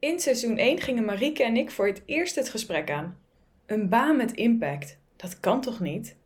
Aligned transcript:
In 0.00 0.20
seizoen 0.20 0.56
1 0.56 0.80
gingen 0.80 1.04
Marieke 1.04 1.42
en 1.44 1.56
ik 1.56 1.70
voor 1.70 1.86
het 1.86 2.02
eerst 2.06 2.34
het 2.34 2.48
gesprek 2.48 2.90
aan. 2.90 3.18
Een 3.66 3.88
baan 3.88 4.16
met 4.16 4.32
impact, 4.32 4.98
dat 5.16 5.40
kan 5.40 5.60
toch 5.60 5.80
niet? 5.80 6.16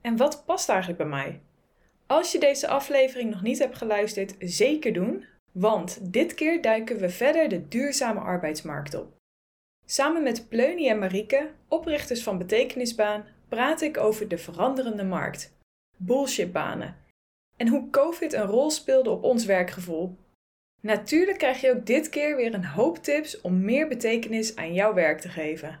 En 0.00 0.16
wat 0.16 0.44
past 0.46 0.68
eigenlijk 0.68 0.98
bij 0.98 1.08
mij? 1.08 1.40
Als 2.06 2.32
je 2.32 2.38
deze 2.38 2.68
aflevering 2.68 3.30
nog 3.30 3.42
niet 3.42 3.58
hebt 3.58 3.76
geluisterd, 3.76 4.34
zeker 4.38 4.92
doen, 4.92 5.24
want 5.52 6.12
dit 6.12 6.34
keer 6.34 6.62
duiken 6.62 6.98
we 6.98 7.08
verder 7.08 7.48
de 7.48 7.68
duurzame 7.68 8.20
arbeidsmarkt 8.20 8.94
op. 8.94 9.16
Samen 9.86 10.22
met 10.22 10.48
Pleunie 10.48 10.88
en 10.88 10.98
Marieke, 10.98 11.50
oprichters 11.68 12.22
van 12.22 12.38
Betekenisbaan, 12.38 13.24
praat 13.48 13.80
ik 13.80 13.96
over 13.96 14.28
de 14.28 14.38
veranderende 14.38 15.04
markt, 15.04 15.56
bullshitbanen 15.96 16.96
en 17.56 17.68
hoe 17.68 17.90
COVID 17.90 18.32
een 18.32 18.46
rol 18.46 18.70
speelde 18.70 19.10
op 19.10 19.22
ons 19.22 19.44
werkgevoel. 19.44 20.16
Natuurlijk 20.80 21.38
krijg 21.38 21.60
je 21.60 21.70
ook 21.70 21.86
dit 21.86 22.08
keer 22.08 22.36
weer 22.36 22.54
een 22.54 22.64
hoop 22.64 22.98
tips 22.98 23.40
om 23.40 23.64
meer 23.64 23.88
betekenis 23.88 24.56
aan 24.56 24.74
jouw 24.74 24.94
werk 24.94 25.20
te 25.20 25.28
geven. 25.28 25.78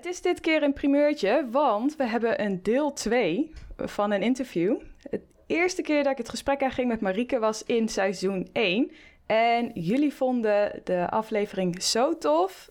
Het 0.00 0.08
is 0.08 0.22
dit 0.22 0.40
keer 0.40 0.62
een 0.62 0.72
primeurtje, 0.72 1.48
want 1.50 1.96
we 1.96 2.04
hebben 2.04 2.44
een 2.44 2.62
deel 2.62 2.92
2 2.92 3.52
van 3.76 4.10
een 4.10 4.22
interview. 4.22 4.80
De 5.10 5.22
eerste 5.46 5.82
keer 5.82 6.02
dat 6.02 6.12
ik 6.12 6.18
het 6.18 6.28
gesprek 6.28 6.62
aanging 6.62 6.88
met 6.88 7.00
Marieke 7.00 7.38
was 7.38 7.64
in 7.64 7.88
seizoen 7.88 8.48
1. 8.52 8.90
En 9.26 9.70
jullie 9.74 10.14
vonden 10.14 10.80
de 10.84 11.10
aflevering 11.10 11.82
zo 11.82 12.18
tof 12.18 12.70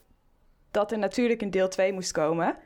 dat 0.71 0.91
er 0.91 0.97
natuurlijk 0.97 1.41
een 1.41 1.51
deel 1.51 1.69
2 1.69 1.93
moest 1.93 2.11
komen. 2.11 2.57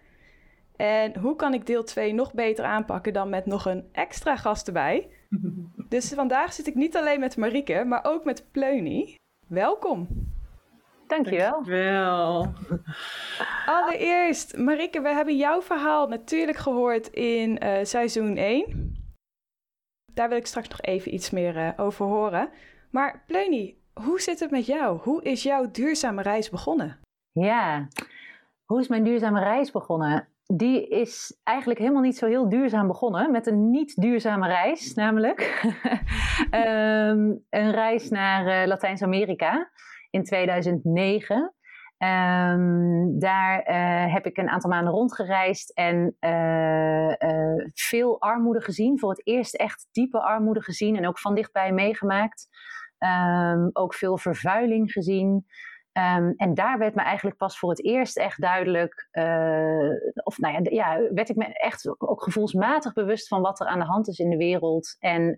En 0.75 1.17
hoe 1.19 1.35
kan 1.35 1.53
ik 1.53 1.65
deel 1.65 1.83
2 1.83 2.13
nog 2.13 2.33
beter 2.33 2.65
aanpakken 2.65 3.13
dan 3.13 3.29
met 3.29 3.45
nog 3.45 3.65
een 3.65 3.89
extra 3.91 4.35
gast 4.35 4.67
erbij? 4.67 5.09
Dus 5.89 6.13
vandaag 6.13 6.53
zit 6.53 6.67
ik 6.67 6.75
niet 6.75 6.95
alleen 6.95 7.19
met 7.19 7.37
Marieke, 7.37 7.83
maar 7.87 8.05
ook 8.05 8.23
met 8.23 8.45
Pleunie. 8.51 9.15
Welkom. 9.47 10.07
Dankjewel. 11.07 11.51
Dankjewel. 11.51 12.53
Allereerst, 13.65 14.57
Marike, 14.57 15.01
we 15.01 15.09
hebben 15.09 15.37
jouw 15.37 15.61
verhaal 15.61 16.07
natuurlijk 16.07 16.57
gehoord 16.57 17.07
in 17.07 17.63
uh, 17.63 17.77
seizoen 17.83 18.37
1. 18.37 18.95
Daar 20.13 20.29
wil 20.29 20.37
ik 20.37 20.45
straks 20.45 20.67
nog 20.67 20.81
even 20.81 21.13
iets 21.13 21.29
meer 21.29 21.55
uh, 21.55 21.69
over 21.77 22.05
horen. 22.05 22.49
Maar 22.91 23.23
Pleunie, 23.27 23.81
hoe 23.93 24.21
zit 24.21 24.39
het 24.39 24.51
met 24.51 24.65
jou? 24.65 24.99
Hoe 25.01 25.23
is 25.23 25.43
jouw 25.43 25.71
duurzame 25.71 26.21
reis 26.21 26.49
begonnen? 26.49 26.99
Ja, 27.31 27.87
hoe 28.65 28.79
is 28.79 28.87
mijn 28.87 29.03
duurzame 29.03 29.39
reis 29.39 29.71
begonnen? 29.71 30.27
Die 30.45 30.87
is 30.87 31.39
eigenlijk 31.43 31.79
helemaal 31.79 32.01
niet 32.01 32.17
zo 32.17 32.27
heel 32.27 32.49
duurzaam 32.49 32.87
begonnen. 32.87 33.31
Met 33.31 33.47
een 33.47 33.69
niet 33.69 34.01
duurzame 34.01 34.47
reis, 34.47 34.93
namelijk. 34.93 35.61
um, 36.51 37.45
een 37.59 37.71
reis 37.71 38.09
naar 38.09 38.61
uh, 38.61 38.67
Latijns-Amerika 38.67 39.71
in 40.13 40.23
2009. 40.23 41.53
Um, 42.03 43.19
daar 43.19 43.69
uh, 43.69 44.13
heb 44.13 44.25
ik 44.25 44.37
een 44.37 44.49
aantal 44.49 44.69
maanden 44.69 44.93
rondgereisd 44.93 45.69
en 45.69 46.15
uh, 46.19 47.13
uh, 47.19 47.65
veel 47.73 48.21
armoede 48.21 48.61
gezien. 48.61 48.99
Voor 48.99 49.09
het 49.09 49.27
eerst 49.27 49.55
echt 49.55 49.87
diepe 49.91 50.21
armoede 50.21 50.61
gezien 50.61 50.95
en 50.95 51.07
ook 51.07 51.19
van 51.19 51.35
dichtbij 51.35 51.71
meegemaakt. 51.71 52.47
Um, 52.99 53.69
ook 53.73 53.93
veel 53.93 54.17
vervuiling 54.17 54.91
gezien. 54.91 55.45
Um, 56.15 56.33
en 56.35 56.53
daar 56.53 56.77
werd 56.77 56.95
me 56.95 57.01
eigenlijk 57.01 57.37
pas 57.37 57.59
voor 57.59 57.69
het 57.69 57.85
eerst 57.85 58.17
echt 58.17 58.41
duidelijk, 58.41 59.07
of 60.23 60.37
nou 60.37 60.53
ja, 60.53 60.59
ja, 60.63 61.13
werd 61.13 61.29
ik 61.29 61.35
me 61.35 61.45
echt 61.45 62.01
ook 62.01 62.23
gevoelsmatig 62.23 62.93
bewust 62.93 63.27
van 63.27 63.41
wat 63.41 63.59
er 63.59 63.67
aan 63.67 63.79
de 63.79 63.85
hand 63.85 64.07
is 64.07 64.19
in 64.19 64.29
de 64.29 64.37
wereld 64.37 64.95
en 64.99 65.35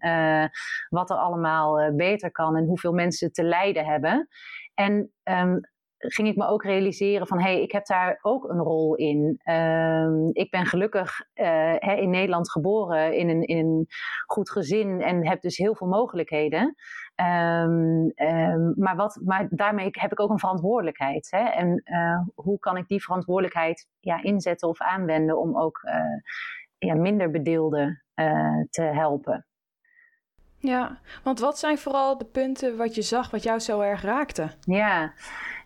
wat 0.90 1.10
er 1.10 1.18
allemaal 1.18 1.96
beter 1.96 2.32
kan 2.32 2.56
en 2.56 2.66
hoeveel 2.66 2.94
mensen 2.94 3.32
te 3.32 3.44
lijden 3.44 3.86
hebben. 3.86 4.28
En 4.76 5.12
um, 5.24 5.60
ging 5.98 6.28
ik 6.28 6.36
me 6.36 6.48
ook 6.48 6.64
realiseren 6.64 7.28
van 7.28 7.40
hé, 7.40 7.52
hey, 7.52 7.62
ik 7.62 7.72
heb 7.72 7.86
daar 7.86 8.20
ook 8.22 8.50
een 8.50 8.60
rol 8.60 8.96
in. 8.96 9.42
Um, 9.50 10.30
ik 10.32 10.52
ben 10.52 10.66
gelukkig 10.66 11.22
uh, 11.36 11.98
in 11.98 12.10
Nederland 12.10 12.52
geboren 12.52 13.14
in 13.14 13.30
een, 13.30 13.42
in 13.42 13.88
goed 14.26 14.52
gezin 14.52 15.02
en 15.02 15.28
heb 15.28 15.42
dus 15.42 15.58
heel 15.58 15.76
veel 15.76 15.88
mogelijkheden. 15.88 16.76
Um, 17.16 18.14
maar, 18.76 18.96
wat, 18.96 19.22
maar 19.24 19.48
daarmee 19.50 19.90
heb 19.92 20.12
ik 20.12 20.20
ook 20.20 20.30
een 20.30 20.40
verantwoordelijkheid. 20.40 21.28
Hè? 21.30 21.44
En 21.44 21.82
uh, 21.86 22.22
hoe 22.36 22.60
kan 22.60 22.78
ik 22.78 22.88
die 22.88 23.04
verantwoordelijkheid 23.04 23.88
ja, 24.00 24.24
inzetten 24.24 24.68
of 24.70 24.82
aanwenden 24.82 25.40
om 25.40 25.58
ook 25.58 25.82
uh, 25.84 26.22
ja, 26.78 26.96
minder 26.96 27.32
bedeelden 27.32 28.04
te 28.70 28.82
helpen? 28.82 29.46
Ja, 30.66 30.98
want 31.24 31.40
wat 31.40 31.60
zijn 31.60 31.78
vooral 31.78 32.18
de 32.18 32.26
punten 32.26 32.78
wat 32.78 32.96
je 32.96 33.02
zag, 33.02 33.32
wat 33.32 33.44
jou 33.44 33.60
zo 33.60 33.80
erg 33.80 34.02
raakte? 34.02 34.50
Ja, 34.62 35.14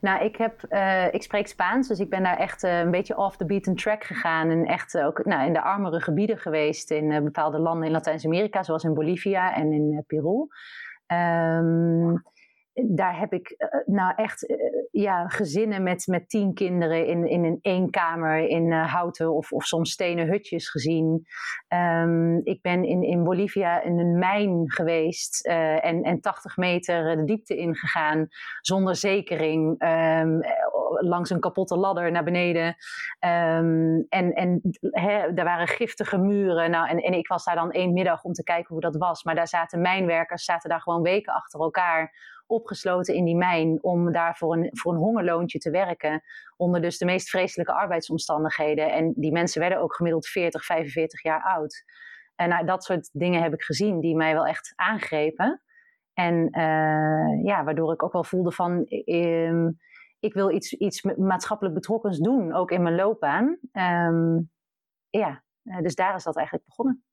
nou, 0.01 0.23
ik, 0.23 0.35
heb, 0.35 0.65
uh, 0.69 1.13
ik 1.13 1.23
spreek 1.23 1.47
Spaans, 1.47 1.87
dus 1.87 1.99
ik 1.99 2.09
ben 2.09 2.23
daar 2.23 2.37
echt 2.37 2.63
uh, 2.63 2.79
een 2.79 2.91
beetje 2.91 3.17
off 3.17 3.37
the 3.37 3.45
beaten 3.45 3.75
track 3.75 4.03
gegaan. 4.03 4.49
En 4.49 4.65
echt 4.65 4.97
ook 4.97 5.25
nou, 5.25 5.45
in 5.45 5.53
de 5.53 5.61
armere 5.61 5.99
gebieden 5.99 6.37
geweest 6.37 6.91
in 6.91 7.11
uh, 7.11 7.21
bepaalde 7.21 7.59
landen 7.59 7.85
in 7.85 7.91
Latijns-Amerika, 7.91 8.63
zoals 8.63 8.83
in 8.83 8.93
Bolivia 8.93 9.55
en 9.55 9.71
in 9.71 10.03
Peru. 10.07 10.47
Um, 11.07 12.23
daar 12.87 13.19
heb 13.19 13.33
ik 13.33 13.55
uh, 13.57 13.95
nou 13.95 14.13
echt 14.15 14.49
uh, 14.49 14.57
ja, 14.91 15.27
gezinnen 15.27 15.83
met, 15.83 16.07
met 16.07 16.29
tien 16.29 16.53
kinderen 16.53 17.05
in, 17.05 17.27
in 17.27 17.43
een 17.43 17.59
één 17.61 17.89
kamer 17.89 18.47
in 18.47 18.71
houten 18.71 19.33
of, 19.33 19.51
of 19.51 19.65
soms 19.65 19.91
stenen 19.91 20.27
hutjes 20.27 20.69
gezien. 20.69 21.25
Um, 21.67 22.41
ik 22.43 22.61
ben 22.61 22.83
in, 22.83 23.03
in 23.03 23.23
Bolivia 23.23 23.81
in 23.81 23.99
een 23.99 24.17
mijn 24.17 24.71
geweest 24.71 25.47
en, 25.47 26.03
en 26.03 26.21
80 26.21 26.57
meter 26.57 27.15
de 27.15 27.23
diepte 27.23 27.55
ingegaan 27.55 28.27
zonder 28.61 28.95
zekering. 28.95 29.83
Um, 29.83 30.41
langs 30.99 31.29
een 31.29 31.39
kapotte 31.39 31.77
ladder 31.77 32.11
naar 32.11 32.23
beneden. 32.23 32.75
Um, 33.19 34.05
en 34.09 34.33
en 34.33 34.61
daar 35.35 35.45
waren 35.45 35.67
giftige 35.67 36.17
muren. 36.17 36.71
Nou, 36.71 36.87
en, 36.87 36.97
en 36.97 37.13
ik 37.13 37.27
was 37.27 37.43
daar 37.43 37.55
dan 37.55 37.71
één 37.71 37.93
middag 37.93 38.23
om 38.23 38.33
te 38.33 38.43
kijken 38.43 38.73
hoe 38.73 38.81
dat 38.81 38.95
was. 38.95 39.23
Maar 39.23 39.35
daar 39.35 39.47
zaten 39.47 39.81
mijnwerkers, 39.81 40.43
zaten 40.43 40.69
daar 40.69 40.81
gewoon 40.81 41.01
weken 41.01 41.33
achter 41.33 41.59
elkaar 41.59 42.13
opgesloten 42.49 43.13
in 43.13 43.25
die 43.25 43.35
mijn 43.35 43.83
om 43.83 44.11
daar 44.11 44.35
voor 44.37 44.53
een, 44.53 44.69
voor 44.71 44.93
een 44.93 44.99
hongerloontje 44.99 45.59
te 45.59 45.69
werken. 45.69 46.21
Onder 46.57 46.81
dus 46.81 46.97
de 46.97 47.05
meest 47.05 47.29
vreselijke 47.29 47.73
arbeidsomstandigheden. 47.73 48.91
En 48.91 49.13
die 49.15 49.31
mensen 49.31 49.61
werden 49.61 49.81
ook 49.81 49.95
gemiddeld 49.95 50.27
40, 50.27 50.65
45 50.65 51.23
jaar 51.23 51.43
oud. 51.43 51.83
En 52.35 52.49
nou, 52.49 52.65
dat 52.65 52.83
soort 52.83 53.09
dingen 53.13 53.41
heb 53.41 53.53
ik 53.53 53.63
gezien 53.63 53.99
die 53.99 54.15
mij 54.15 54.33
wel 54.33 54.45
echt 54.45 54.73
aangrepen. 54.75 55.61
En 56.13 56.35
uh, 56.35 57.43
ja, 57.43 57.63
waardoor 57.63 57.93
ik 57.93 58.03
ook 58.03 58.13
wel 58.13 58.23
voelde 58.23 58.51
van, 58.51 58.85
um, 59.05 59.79
ik 60.19 60.33
wil 60.33 60.51
iets, 60.51 60.73
iets 60.73 61.01
maatschappelijk 61.03 61.75
betrokkens 61.75 62.17
doen, 62.17 62.53
ook 62.53 62.71
in 62.71 62.81
mijn 62.81 62.95
loopbaan. 62.95 63.57
Um, 63.71 64.51
ja, 65.09 65.43
dus 65.81 65.95
daar 65.95 66.15
is 66.15 66.23
dat 66.23 66.35
eigenlijk 66.35 66.65
begonnen. 66.65 67.03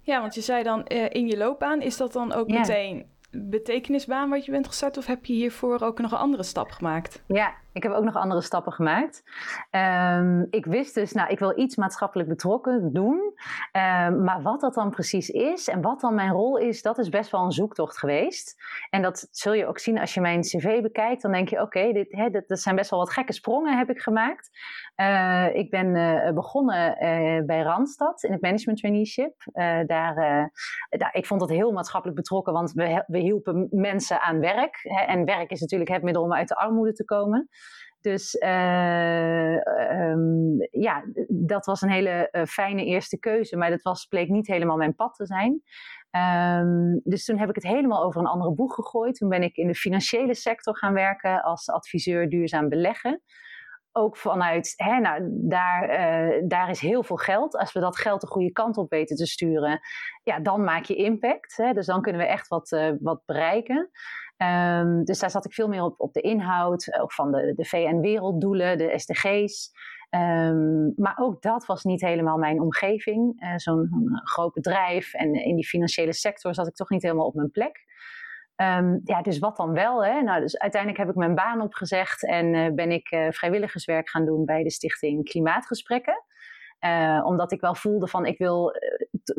Ja, 0.00 0.20
want 0.20 0.34
je 0.34 0.40
zei 0.40 0.62
dan 0.62 0.84
uh, 0.88 1.10
in 1.10 1.26
je 1.26 1.36
loopbaan, 1.36 1.80
is 1.80 1.96
dat 1.96 2.12
dan 2.12 2.32
ook 2.32 2.48
ja. 2.48 2.58
meteen 2.58 3.10
betekenisbaan 3.30 4.30
wat 4.30 4.44
je 4.44 4.50
bent 4.50 4.66
gestart? 4.66 4.96
Of 4.96 5.06
heb 5.06 5.24
je 5.24 5.32
hiervoor 5.32 5.80
ook 5.80 5.98
nog 5.98 6.12
een 6.12 6.18
andere 6.18 6.42
stap 6.42 6.70
gemaakt? 6.70 7.22
Ja, 7.26 7.54
ik 7.72 7.82
heb 7.82 7.92
ook 7.92 8.04
nog 8.04 8.16
andere 8.16 8.40
stappen 8.40 8.72
gemaakt. 8.72 9.22
Um, 9.70 10.46
ik 10.50 10.66
wist 10.66 10.94
dus, 10.94 11.12
nou, 11.12 11.30
ik 11.30 11.38
wil 11.38 11.58
iets 11.58 11.76
maatschappelijk 11.76 12.28
betrokken 12.28 12.92
doen. 12.92 13.16
Um, 13.16 14.24
maar 14.24 14.42
wat 14.42 14.60
dat 14.60 14.74
dan 14.74 14.90
precies 14.90 15.28
is 15.28 15.68
en 15.68 15.80
wat 15.80 16.00
dan 16.00 16.14
mijn 16.14 16.32
rol 16.32 16.56
is, 16.56 16.82
dat 16.82 16.98
is 16.98 17.08
best 17.08 17.30
wel 17.30 17.44
een 17.44 17.52
zoektocht 17.52 17.98
geweest. 17.98 18.62
En 18.90 19.02
dat 19.02 19.28
zul 19.30 19.52
je 19.52 19.66
ook 19.66 19.78
zien 19.78 19.98
als 19.98 20.14
je 20.14 20.20
mijn 20.20 20.40
cv 20.40 20.82
bekijkt. 20.82 21.22
Dan 21.22 21.32
denk 21.32 21.48
je, 21.48 21.60
oké, 21.60 21.92
dit, 21.92 22.10
dit, 22.10 22.48
dat 22.48 22.60
zijn 22.60 22.76
best 22.76 22.90
wel 22.90 22.98
wat 22.98 23.12
gekke 23.12 23.32
sprongen 23.32 23.78
heb 23.78 23.90
ik 23.90 24.00
gemaakt. 24.00 24.50
Uh, 24.96 25.54
ik 25.54 25.70
ben 25.70 25.94
uh, 25.94 26.32
begonnen 26.32 26.90
uh, 26.90 27.44
bij 27.44 27.62
Randstad 27.62 28.22
in 28.22 28.32
het 28.32 28.40
management 28.40 28.78
traineeship. 28.78 29.34
daar, 29.86 30.14
daar, 30.88 31.10
ik 31.12 31.26
vond 31.26 31.40
dat 31.40 31.48
heel 31.48 31.72
maatschappelijk 31.72 32.18
betrokken, 32.18 32.52
want 32.52 32.72
we, 32.72 33.04
we 33.06 33.18
hielpen 33.18 33.68
mensen 33.70 34.20
aan 34.20 34.40
werk. 34.40 34.78
Hè, 34.82 35.04
en 35.04 35.24
werk 35.24 35.50
is 35.50 35.60
natuurlijk 35.60 35.90
het 35.90 36.02
middel 36.02 36.22
om 36.22 36.32
uit 36.32 36.48
de 36.48 36.56
armoede 36.56 36.92
te 36.92 37.04
komen. 37.04 37.48
Dus 38.00 38.34
uh, 38.34 39.54
um, 40.10 40.56
ja, 40.70 41.04
dat 41.28 41.66
was 41.66 41.82
een 41.82 41.90
hele 41.90 42.28
uh, 42.32 42.44
fijne 42.44 42.84
eerste 42.84 43.18
keuze, 43.18 43.56
maar 43.56 43.70
dat 43.70 43.82
was, 43.82 44.06
bleek 44.06 44.28
niet 44.28 44.46
helemaal 44.46 44.76
mijn 44.76 44.94
pad 44.94 45.14
te 45.14 45.26
zijn. 45.26 45.62
Um, 46.10 47.00
dus 47.04 47.24
toen 47.24 47.38
heb 47.38 47.48
ik 47.48 47.54
het 47.54 47.64
helemaal 47.64 48.04
over 48.04 48.20
een 48.20 48.26
andere 48.26 48.54
boeg 48.54 48.74
gegooid. 48.74 49.14
Toen 49.14 49.28
ben 49.28 49.42
ik 49.42 49.56
in 49.56 49.66
de 49.66 49.74
financiële 49.74 50.34
sector 50.34 50.76
gaan 50.76 50.92
werken 50.92 51.42
als 51.42 51.70
adviseur 51.70 52.28
duurzaam 52.28 52.68
beleggen. 52.68 53.22
Ook 53.98 54.16
vanuit, 54.16 54.72
hè, 54.76 54.98
nou, 54.98 55.28
daar, 55.30 55.82
uh, 55.90 56.42
daar 56.46 56.70
is 56.70 56.80
heel 56.80 57.02
veel 57.02 57.16
geld. 57.16 57.56
Als 57.56 57.72
we 57.72 57.80
dat 57.80 57.98
geld 57.98 58.20
de 58.20 58.26
goede 58.26 58.52
kant 58.52 58.76
op 58.76 58.90
weten 58.90 59.16
te 59.16 59.26
sturen, 59.26 59.80
ja, 60.22 60.40
dan 60.40 60.64
maak 60.64 60.84
je 60.84 60.94
impact. 60.94 61.56
Hè? 61.56 61.72
Dus 61.72 61.86
dan 61.86 62.02
kunnen 62.02 62.20
we 62.20 62.26
echt 62.26 62.48
wat, 62.48 62.70
uh, 62.72 62.90
wat 63.00 63.22
bereiken. 63.26 63.90
Um, 64.36 65.04
dus 65.04 65.18
daar 65.18 65.30
zat 65.30 65.44
ik 65.44 65.52
veel 65.52 65.68
meer 65.68 65.82
op, 65.82 66.00
op 66.00 66.12
de 66.12 66.20
inhoud, 66.20 66.98
ook 67.00 67.12
van 67.12 67.32
de, 67.32 67.52
de 67.56 67.64
VN-werelddoelen, 67.64 68.78
de 68.78 68.98
SDG's. 68.98 69.70
Um, 70.10 70.92
maar 70.96 71.16
ook 71.16 71.42
dat 71.42 71.66
was 71.66 71.84
niet 71.84 72.00
helemaal 72.00 72.38
mijn 72.38 72.60
omgeving. 72.60 73.52
Zo'n 73.56 73.88
groot 74.24 74.52
bedrijf 74.52 75.14
en 75.14 75.34
in 75.34 75.54
die 75.54 75.66
financiële 75.66 76.12
sector 76.12 76.54
zat 76.54 76.66
ik 76.66 76.74
toch 76.74 76.90
niet 76.90 77.02
helemaal 77.02 77.26
op 77.26 77.34
mijn 77.34 77.50
plek. 77.50 77.86
Um, 78.62 79.00
ja, 79.04 79.22
dus 79.22 79.38
wat 79.38 79.56
dan 79.56 79.72
wel? 79.72 80.04
Hè? 80.04 80.22
Nou, 80.22 80.40
dus 80.40 80.58
uiteindelijk 80.58 81.00
heb 81.00 81.10
ik 81.10 81.16
mijn 81.16 81.34
baan 81.34 81.60
opgezegd 81.60 82.24
en 82.24 82.54
uh, 82.54 82.74
ben 82.74 82.90
ik 82.90 83.10
uh, 83.10 83.26
vrijwilligerswerk 83.30 84.10
gaan 84.10 84.24
doen 84.24 84.44
bij 84.44 84.62
de 84.62 84.70
stichting 84.70 85.24
Klimaatgesprekken. 85.24 86.24
Uh, 86.80 87.22
omdat 87.24 87.52
ik 87.52 87.60
wel 87.60 87.74
voelde 87.74 88.06
van 88.06 88.26
ik 88.26 88.38
wil 88.38 88.74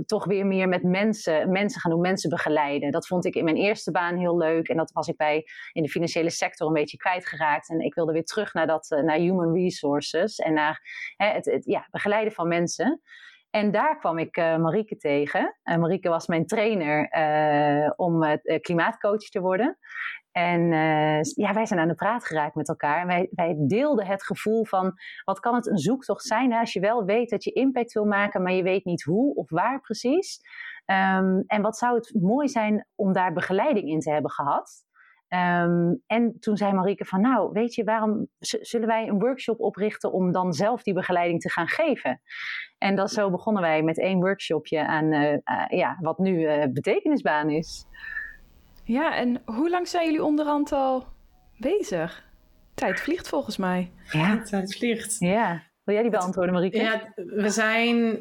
toch 0.05 0.25
weer 0.25 0.45
meer 0.45 0.67
met 0.67 0.83
mensen, 0.83 1.51
mensen 1.51 1.81
gaan 1.81 1.91
doen, 1.91 2.01
mensen 2.01 2.29
begeleiden. 2.29 2.91
Dat 2.91 3.07
vond 3.07 3.25
ik 3.25 3.35
in 3.35 3.43
mijn 3.43 3.55
eerste 3.55 3.91
baan 3.91 4.17
heel 4.17 4.37
leuk. 4.37 4.67
En 4.67 4.77
dat 4.77 4.91
was 4.91 5.07
ik 5.07 5.17
bij 5.17 5.45
in 5.71 5.83
de 5.83 5.89
financiële 5.89 6.29
sector 6.29 6.67
een 6.67 6.73
beetje 6.73 6.97
kwijtgeraakt. 6.97 7.69
En 7.69 7.79
ik 7.79 7.93
wilde 7.93 8.13
weer 8.13 8.25
terug 8.25 8.53
naar, 8.53 8.67
dat, 8.67 8.99
naar 9.03 9.17
human 9.17 9.53
resources 9.53 10.37
en 10.37 10.53
naar 10.53 10.81
hè, 11.15 11.27
het, 11.27 11.45
het 11.45 11.65
ja, 11.65 11.87
begeleiden 11.91 12.33
van 12.33 12.47
mensen. 12.47 13.01
En 13.49 13.71
daar 13.71 13.97
kwam 13.97 14.17
ik 14.17 14.37
uh, 14.37 14.57
Marieke 14.57 14.97
tegen. 14.97 15.55
Uh, 15.63 15.77
Marieke 15.77 16.09
was 16.09 16.27
mijn 16.27 16.45
trainer 16.45 17.17
uh, 17.17 17.91
om 17.95 18.39
klimaatcoach 18.61 19.29
te 19.29 19.39
worden. 19.39 19.77
En 20.31 20.61
ja, 21.21 21.53
wij 21.53 21.65
zijn 21.65 21.79
aan 21.79 21.87
de 21.87 21.95
praat 21.95 22.25
geraakt 22.25 22.55
met 22.55 22.69
elkaar. 22.69 23.01
En 23.01 23.07
wij, 23.07 23.27
wij 23.31 23.55
deelden 23.57 24.05
het 24.05 24.23
gevoel 24.23 24.65
van, 24.65 24.93
wat 25.23 25.39
kan 25.39 25.55
het 25.55 25.67
een 25.67 25.77
zoektocht 25.77 26.23
zijn 26.23 26.51
hè? 26.51 26.59
als 26.59 26.73
je 26.73 26.79
wel 26.79 27.05
weet 27.05 27.29
dat 27.29 27.43
je 27.43 27.51
impact 27.51 27.93
wil 27.93 28.05
maken, 28.05 28.41
maar 28.41 28.51
je 28.51 28.63
weet 28.63 28.85
niet 28.85 29.03
hoe 29.03 29.35
of 29.35 29.49
waar 29.49 29.81
precies. 29.81 30.41
Um, 30.85 31.43
en 31.47 31.61
wat 31.61 31.77
zou 31.77 31.95
het 31.95 32.13
mooi 32.21 32.47
zijn 32.47 32.87
om 32.95 33.13
daar 33.13 33.33
begeleiding 33.33 33.89
in 33.89 33.99
te 33.99 34.11
hebben 34.11 34.31
gehad. 34.31 34.87
Um, 35.33 36.01
en 36.07 36.37
toen 36.39 36.57
zei 36.57 36.73
Marieke 36.73 37.05
van, 37.05 37.21
nou, 37.21 37.51
weet 37.53 37.75
je, 37.75 37.83
waarom 37.83 38.27
zullen 38.39 38.87
wij 38.87 39.07
een 39.07 39.19
workshop 39.19 39.59
oprichten 39.59 40.11
om 40.11 40.31
dan 40.31 40.53
zelf 40.53 40.83
die 40.83 40.93
begeleiding 40.93 41.41
te 41.41 41.49
gaan 41.49 41.67
geven? 41.67 42.21
En 42.77 42.95
dat 42.95 43.11
zo 43.11 43.29
begonnen 43.29 43.61
wij 43.61 43.83
met 43.83 43.99
één 43.99 44.19
workshopje 44.19 44.87
aan 44.87 45.13
uh, 45.13 45.31
uh, 45.31 45.37
ja, 45.67 45.97
wat 45.99 46.17
nu 46.17 46.39
uh, 46.39 46.63
betekenisbaan 46.73 47.49
is. 47.49 47.85
Ja, 48.83 49.15
en 49.15 49.41
hoe 49.45 49.69
lang 49.69 49.87
zijn 49.87 50.05
jullie 50.05 50.23
onderhand 50.23 50.71
al 50.71 51.05
bezig? 51.57 52.27
Tijd 52.73 52.99
vliegt 52.99 53.29
volgens 53.29 53.57
mij. 53.57 53.91
Ja, 54.11 54.41
tijd 54.41 54.75
vliegt. 54.77 55.15
Ja. 55.19 55.68
Wil 55.89 55.97
jij 55.97 56.09
die 56.09 56.17
beantwoorden, 56.19 56.53
Marieke? 56.53 56.77
Ja, 56.77 57.13
we 57.15 57.49
zijn 57.49 58.19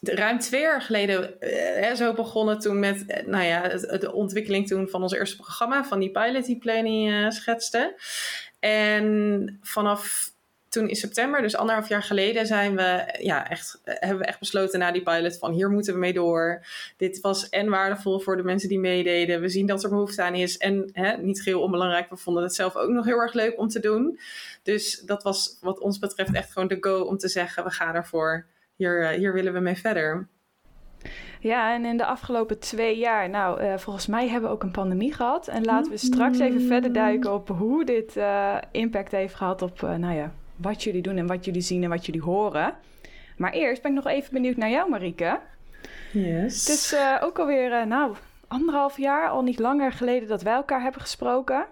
ruim 0.00 0.38
twee 0.38 0.60
jaar 0.60 0.82
geleden 0.82 1.34
uh, 1.40 1.94
zo 1.94 2.12
begonnen 2.12 2.58
toen 2.58 2.78
met 2.78 3.22
nou 3.26 3.44
ja, 3.44 3.68
de 3.98 4.12
ontwikkeling 4.12 4.66
toen 4.66 4.88
van 4.88 5.02
ons 5.02 5.12
eerste 5.12 5.36
programma, 5.36 5.84
van 5.84 5.98
die 5.98 6.10
pilot 6.10 6.46
die 6.46 6.58
Planning 6.58 7.10
uh, 7.10 7.30
schetste. 7.30 7.94
En 8.58 9.58
vanaf 9.62 10.32
toen 10.68 10.88
in 10.88 10.96
september, 10.96 11.42
dus 11.42 11.56
anderhalf 11.56 11.88
jaar 11.88 12.02
geleden, 12.02 12.46
zijn 12.46 12.76
we, 12.76 13.18
ja, 13.20 13.48
echt, 13.50 13.80
hebben 13.84 14.18
we 14.18 14.24
echt 14.24 14.38
besloten 14.38 14.78
na 14.78 14.92
die 14.92 15.02
pilot 15.02 15.38
van 15.38 15.52
hier 15.52 15.70
moeten 15.70 15.92
we 15.92 15.98
mee 15.98 16.12
door. 16.12 16.66
Dit 16.96 17.20
was 17.20 17.48
en 17.48 17.68
waardevol 17.68 18.20
voor 18.20 18.36
de 18.36 18.42
mensen 18.42 18.68
die 18.68 18.78
meededen. 18.78 19.40
We 19.40 19.48
zien 19.48 19.66
dat 19.66 19.84
er 19.84 19.90
behoefte 19.90 20.22
aan 20.22 20.34
is. 20.34 20.56
En 20.56 20.90
hè, 20.92 21.16
niet 21.16 21.44
heel 21.44 21.62
onbelangrijk, 21.62 22.10
we 22.10 22.16
vonden 22.16 22.42
het 22.42 22.54
zelf 22.54 22.76
ook 22.76 22.90
nog 22.90 23.04
heel 23.04 23.20
erg 23.20 23.32
leuk 23.32 23.58
om 23.58 23.68
te 23.68 23.80
doen. 23.80 24.18
Dus 24.62 25.00
dat 25.00 25.22
was 25.22 25.58
wat 25.60 25.78
ons 25.78 25.98
betreft 25.98 26.34
echt 26.34 26.52
gewoon 26.52 26.68
de 26.68 26.76
go 26.80 27.00
om 27.00 27.18
te 27.18 27.28
zeggen, 27.28 27.64
we 27.64 27.70
gaan 27.70 27.94
ervoor. 27.94 28.46
Hier, 28.76 29.08
hier 29.08 29.32
willen 29.32 29.52
we 29.52 29.60
mee 29.60 29.76
verder. 29.76 30.28
Ja, 31.40 31.74
en 31.74 31.84
in 31.84 31.96
de 31.96 32.04
afgelopen 32.04 32.58
twee 32.58 32.98
jaar, 32.98 33.30
nou, 33.30 33.62
uh, 33.62 33.76
volgens 33.76 34.06
mij 34.06 34.28
hebben 34.28 34.48
we 34.48 34.56
ook 34.56 34.62
een 34.62 34.70
pandemie 34.70 35.14
gehad. 35.14 35.48
En 35.48 35.64
laten 35.64 35.90
we 35.90 35.96
straks 35.96 36.38
even 36.38 36.60
verder 36.60 36.92
duiken 36.92 37.32
op 37.32 37.48
hoe 37.48 37.84
dit 37.84 38.16
impact 38.70 39.12
heeft 39.12 39.34
gehad 39.34 39.62
op, 39.62 39.80
uh, 39.80 39.94
nou 39.94 40.14
ja, 40.14 40.32
wat 40.60 40.82
jullie 40.82 41.02
doen 41.02 41.16
en 41.16 41.26
wat 41.26 41.44
jullie 41.44 41.60
zien 41.60 41.82
en 41.82 41.90
wat 41.90 42.06
jullie 42.06 42.22
horen. 42.22 42.74
Maar 43.36 43.52
eerst 43.52 43.82
ben 43.82 43.90
ik 43.90 44.04
nog 44.04 44.12
even 44.12 44.32
benieuwd 44.32 44.56
naar 44.56 44.70
jou, 44.70 44.90
Marieke. 44.90 45.40
Yes. 46.12 46.66
Het 46.66 46.76
is 46.76 46.92
uh, 46.92 47.16
ook 47.20 47.38
alweer, 47.38 47.70
uh, 47.70 47.84
nou, 47.84 48.16
anderhalf 48.48 48.98
jaar, 48.98 49.28
al 49.28 49.42
niet 49.42 49.58
langer 49.58 49.92
geleden 49.92 50.28
dat 50.28 50.42
wij 50.42 50.54
elkaar 50.54 50.82
hebben 50.82 51.00
gesproken. 51.00 51.66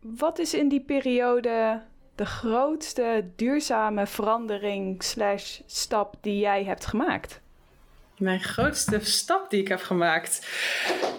Wat 0.00 0.38
is 0.38 0.54
in 0.54 0.68
die 0.68 0.80
periode 0.80 1.82
de 2.14 2.26
grootste 2.26 3.30
duurzame 3.36 4.06
verandering 4.06 5.02
slash 5.02 5.60
stap 5.66 6.16
die 6.20 6.38
jij 6.38 6.64
hebt 6.64 6.86
gemaakt? 6.86 7.40
Mijn 8.18 8.40
grootste 8.40 8.98
stap 9.00 9.50
die 9.50 9.60
ik 9.60 9.68
heb 9.68 9.80
gemaakt? 9.80 10.48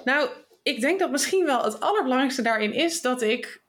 Nou, 0.03 0.29
ik 0.63 0.81
denk 0.81 0.99
dat 0.99 1.11
misschien 1.11 1.45
wel 1.45 1.63
het 1.63 1.79
allerbelangrijkste 1.79 2.41
daarin 2.41 2.73
is 2.73 3.01
dat 3.01 3.21
ik... 3.21 3.63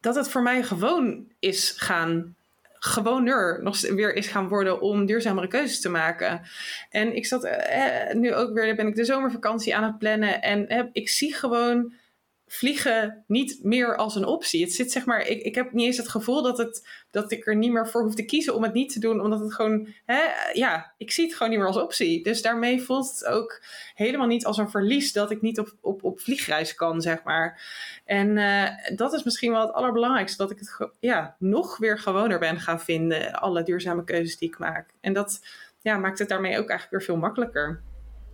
dat 0.00 0.14
het 0.14 0.28
voor 0.28 0.42
mij 0.42 0.62
gewoon 0.62 1.32
is 1.38 1.70
gaan 1.70 2.36
gewoner 2.84 3.62
nog 3.62 3.80
weer 3.80 4.14
is 4.14 4.26
gaan 4.26 4.48
worden 4.48 4.80
om 4.80 5.06
duurzamere 5.06 5.48
keuzes 5.48 5.80
te 5.80 5.88
maken. 5.88 6.40
En 6.90 7.16
ik 7.16 7.26
zat 7.26 7.44
eh, 7.44 8.14
nu 8.14 8.34
ook 8.34 8.52
weer, 8.54 8.76
ben 8.76 8.86
ik 8.86 8.94
de 8.94 9.04
zomervakantie 9.04 9.76
aan 9.76 9.84
het 9.84 9.98
plannen 9.98 10.42
en 10.42 10.68
eh, 10.68 10.84
ik 10.92 11.08
zie 11.08 11.34
gewoon 11.34 11.92
vliegen 12.52 13.24
niet 13.26 13.58
meer 13.62 13.96
als 13.96 14.14
een 14.14 14.24
optie. 14.24 14.62
Het 14.62 14.72
zit 14.72 14.92
zeg 14.92 15.04
maar, 15.04 15.26
ik, 15.26 15.42
ik 15.42 15.54
heb 15.54 15.72
niet 15.72 15.86
eens 15.86 15.96
het 15.96 16.08
gevoel 16.08 16.42
dat, 16.42 16.58
het, 16.58 16.88
dat 17.10 17.32
ik 17.32 17.46
er 17.46 17.56
niet 17.56 17.72
meer 17.72 17.88
voor 17.88 18.02
hoef 18.02 18.14
te 18.14 18.24
kiezen 18.24 18.54
om 18.54 18.62
het 18.62 18.72
niet 18.72 18.92
te 18.92 19.00
doen, 19.00 19.20
omdat 19.20 19.40
het 19.40 19.54
gewoon, 19.54 19.88
hè, 20.04 20.20
ja, 20.52 20.92
ik 20.96 21.10
zie 21.10 21.24
het 21.24 21.34
gewoon 21.34 21.48
niet 21.48 21.58
meer 21.58 21.68
als 21.68 21.76
optie. 21.76 22.22
Dus 22.22 22.42
daarmee 22.42 22.82
voelt 22.82 23.10
het 23.10 23.24
ook 23.24 23.62
helemaal 23.94 24.26
niet 24.26 24.44
als 24.44 24.58
een 24.58 24.70
verlies 24.70 25.12
dat 25.12 25.30
ik 25.30 25.42
niet 25.42 25.58
op, 25.58 25.72
op, 25.80 26.04
op 26.04 26.20
vliegreis 26.20 26.74
kan, 26.74 27.00
zeg 27.00 27.22
maar. 27.22 27.60
En 28.04 28.36
uh, 28.36 28.68
dat 28.96 29.12
is 29.12 29.22
misschien 29.22 29.52
wel 29.52 29.60
het 29.60 29.72
allerbelangrijkste, 29.72 30.42
dat 30.42 30.50
ik 30.50 30.58
het 30.58 30.90
ja, 31.00 31.36
nog 31.38 31.76
weer 31.76 31.98
gewoner 31.98 32.38
ben 32.38 32.60
gaan 32.60 32.80
vinden, 32.80 33.32
alle 33.32 33.62
duurzame 33.62 34.04
keuzes 34.04 34.38
die 34.38 34.48
ik 34.48 34.58
maak. 34.58 34.94
En 35.00 35.12
dat 35.12 35.40
ja, 35.80 35.96
maakt 35.96 36.18
het 36.18 36.28
daarmee 36.28 36.58
ook 36.58 36.68
eigenlijk 36.68 36.90
weer 36.90 37.02
veel 37.02 37.16
makkelijker. 37.16 37.82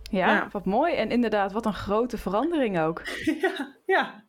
Ja, 0.09 0.27
ja, 0.27 0.47
wat 0.51 0.65
mooi. 0.65 0.93
En 0.93 1.11
inderdaad, 1.11 1.51
wat 1.51 1.65
een 1.65 1.73
grote 1.73 2.17
verandering 2.17 2.79
ook. 2.79 3.01
Ja, 3.41 3.75
ja. 3.85 4.23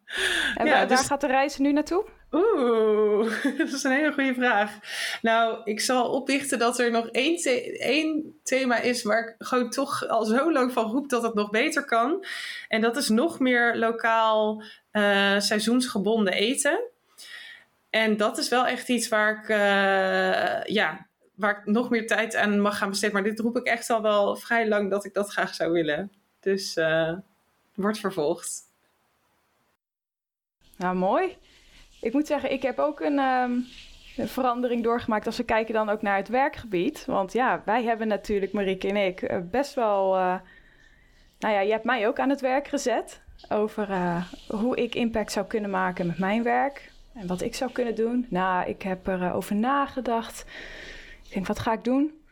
En 0.54 0.66
ja, 0.66 0.72
waar, 0.72 0.88
dus... 0.88 1.06
gaat 1.06 1.20
de 1.20 1.26
reis 1.26 1.58
nu 1.58 1.72
naartoe? 1.72 2.04
Oeh, 2.32 3.42
dat 3.58 3.68
is 3.68 3.82
een 3.82 3.90
hele 3.90 4.12
goede 4.12 4.34
vraag. 4.34 4.78
Nou, 5.22 5.60
ik 5.64 5.80
zal 5.80 6.10
oplichten 6.10 6.58
dat 6.58 6.78
er 6.78 6.90
nog 6.90 7.08
één, 7.08 7.36
the 7.36 7.78
één 7.78 8.38
thema 8.42 8.76
is 8.76 9.02
waar 9.02 9.28
ik 9.28 9.34
gewoon 9.38 9.70
toch 9.70 10.08
al 10.08 10.24
zo 10.24 10.52
lang 10.52 10.72
van 10.72 10.90
roep 10.90 11.08
dat 11.08 11.22
het 11.22 11.34
nog 11.34 11.50
beter 11.50 11.84
kan. 11.84 12.24
En 12.68 12.80
dat 12.80 12.96
is 12.96 13.08
nog 13.08 13.38
meer 13.38 13.76
lokaal 13.76 14.62
uh, 14.92 15.38
seizoensgebonden 15.38 16.32
eten. 16.32 16.80
En 17.90 18.16
dat 18.16 18.38
is 18.38 18.48
wel 18.48 18.66
echt 18.66 18.88
iets 18.88 19.08
waar 19.08 19.42
ik, 19.42 19.48
uh, 19.48 20.74
ja, 20.74 21.06
waar 21.40 21.58
ik 21.58 21.66
nog 21.66 21.90
meer 21.90 22.06
tijd 22.06 22.36
aan 22.36 22.60
mag 22.60 22.78
gaan 22.78 22.88
besteden. 22.88 23.14
Maar 23.14 23.24
dit 23.24 23.40
roep 23.40 23.56
ik 23.56 23.66
echt 23.66 23.90
al 23.90 24.02
wel 24.02 24.36
vrij 24.36 24.68
lang 24.68 24.90
dat 24.90 25.04
ik 25.04 25.14
dat 25.14 25.32
graag 25.32 25.54
zou 25.54 25.72
willen. 25.72 26.12
Dus 26.40 26.76
uh, 26.76 27.12
wordt 27.74 27.98
vervolgd. 27.98 28.62
Nou, 30.76 30.96
mooi. 30.96 31.36
Ik 32.00 32.12
moet 32.12 32.26
zeggen, 32.26 32.52
ik 32.52 32.62
heb 32.62 32.78
ook 32.78 33.00
een, 33.00 33.18
um, 33.18 33.66
een, 34.16 34.28
verandering 34.28 34.82
doorgemaakt 34.82 35.26
als 35.26 35.36
we 35.36 35.44
kijken 35.44 35.74
dan 35.74 35.88
ook 35.88 36.02
naar 36.02 36.16
het 36.16 36.28
werkgebied. 36.28 37.04
Want 37.06 37.32
ja, 37.32 37.62
wij 37.64 37.84
hebben 37.84 38.08
natuurlijk, 38.08 38.52
Marieke 38.52 38.88
en 38.88 38.96
ik, 38.96 39.50
best 39.50 39.74
wel... 39.74 40.16
Uh, 40.16 40.34
nou 41.38 41.54
ja, 41.54 41.60
je 41.60 41.72
hebt 41.72 41.84
mij 41.84 42.06
ook 42.06 42.18
aan 42.18 42.28
het 42.28 42.40
werk 42.40 42.68
gezet 42.68 43.20
over 43.48 43.88
hoe 44.48 44.76
ik 44.76 44.94
impact 44.94 45.32
zou 45.32 45.46
kunnen 45.46 45.70
maken 45.70 46.06
met 46.06 46.18
mijn 46.18 46.42
werk. 46.42 46.92
En 47.14 47.26
wat 47.26 47.40
ik 47.40 47.54
zou 47.54 47.72
kunnen 47.72 47.94
doen. 47.94 48.26
Nou, 48.30 48.68
ik 48.68 48.82
heb 48.82 49.06
erover 49.06 49.32
over 49.32 49.56
nagedacht. 49.56 50.44
Ik 51.30 51.36
denk, 51.36 51.46
wat 51.46 51.58
ga 51.58 51.72
ik 51.72 51.84
doen? 51.84 52.22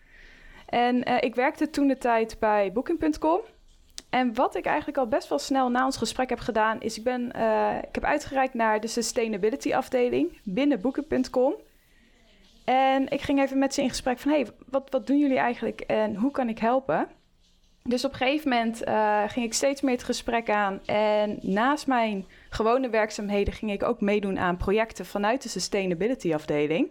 En 0.67 1.09
uh, 1.09 1.17
ik 1.21 1.35
werkte 1.35 1.71
toen 1.71 1.87
de 1.87 1.99
tijd 1.99 2.37
bij 2.38 2.73
Booking.com. 2.73 3.40
En 4.11 4.35
wat 4.35 4.57
ik 4.57 4.64
eigenlijk 4.64 4.99
al 4.99 5.09
best 5.09 5.28
wel 5.28 5.38
snel 5.38 5.71
na 5.71 5.85
ons 5.85 5.97
gesprek 5.97 6.28
heb 6.28 6.38
gedaan, 6.38 6.81
is 6.81 6.99
ik, 6.99 7.05
ben, 7.05 7.33
uh, 7.37 7.76
ik 7.78 7.95
heb 7.95 8.05
uitgereikt 8.05 8.55
naar 8.55 8.81
de 8.81 8.87
sustainability 8.87 9.75
afdeling 9.75 10.40
binnen 10.45 10.81
Booking.com. 10.81 11.55
En 12.64 13.09
ik 13.09 13.21
ging 13.21 13.40
even 13.40 13.59
met 13.59 13.75
ze 13.75 13.83
in 13.83 13.88
gesprek 13.88 14.19
van, 14.19 14.33
hey, 14.33 14.47
wat, 14.71 14.90
wat 14.90 15.07
doen 15.07 15.19
jullie 15.19 15.38
eigenlijk 15.38 15.81
en 15.81 16.14
hoe 16.14 16.31
kan 16.31 16.49
ik 16.49 16.59
helpen? 16.59 17.09
Dus 17.83 18.05
op 18.05 18.11
een 18.11 18.17
gegeven 18.17 18.49
moment 18.49 18.88
uh, 18.88 19.23
ging 19.26 19.47
ik 19.47 19.55
steeds 19.55 19.81
meer 19.81 19.95
het 19.95 20.05
gesprek 20.05 20.50
aan. 20.50 20.81
En 20.87 21.38
naast 21.40 21.87
mijn 21.87 22.26
gewone 22.50 22.88
werkzaamheden 22.88 23.55
ging 23.55 23.73
ik 23.73 23.83
ook 23.83 24.00
meedoen 24.00 24.38
aan 24.38 24.57
projecten 24.57 25.07
vanuit 25.07 25.43
de 25.43 25.49
sustainability 25.49 26.35
afdeling. 26.35 26.88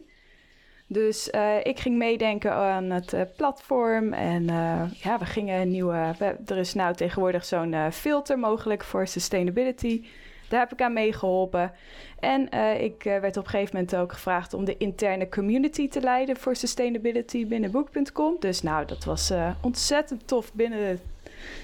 Dus 0.89 1.29
uh, 1.35 1.65
ik 1.65 1.79
ging 1.79 1.97
meedenken 1.97 2.53
aan 2.53 2.89
het 2.89 3.13
uh, 3.13 3.21
platform. 3.35 4.13
En 4.13 4.43
uh, 4.43 4.81
ja, 4.93 5.19
we 5.19 5.25
gingen 5.25 5.61
een 5.61 5.69
nieuwe. 5.69 6.15
We, 6.19 6.35
er 6.45 6.57
is 6.57 6.73
nou 6.73 6.95
tegenwoordig 6.95 7.45
zo'n 7.45 7.91
filter 7.91 8.39
mogelijk 8.39 8.83
voor 8.83 9.07
sustainability. 9.07 10.05
daar 10.49 10.59
heb 10.59 10.71
ik 10.71 10.81
aan 10.81 10.93
meegeholpen. 10.93 11.71
En 12.19 12.49
ik 12.81 13.03
werd 13.03 13.37
op 13.37 13.43
een 13.43 13.49
gegeven 13.49 13.75
moment 13.75 13.95
ook 13.95 14.13
gevraagd 14.13 14.53
om 14.53 14.65
de 14.65 14.77
interne 14.77 15.29
community 15.29 15.89
te 15.89 16.01
leiden 16.01 16.37
voor 16.37 16.55
sustainability 16.55 17.47
binnen 17.47 17.71
boek.com. 17.71 18.35
Dus 18.39 18.61
nou, 18.61 18.85
dat 18.85 19.03
was 19.03 19.33
ontzettend 19.61 20.27
tof 20.27 20.53
binnen 20.53 20.99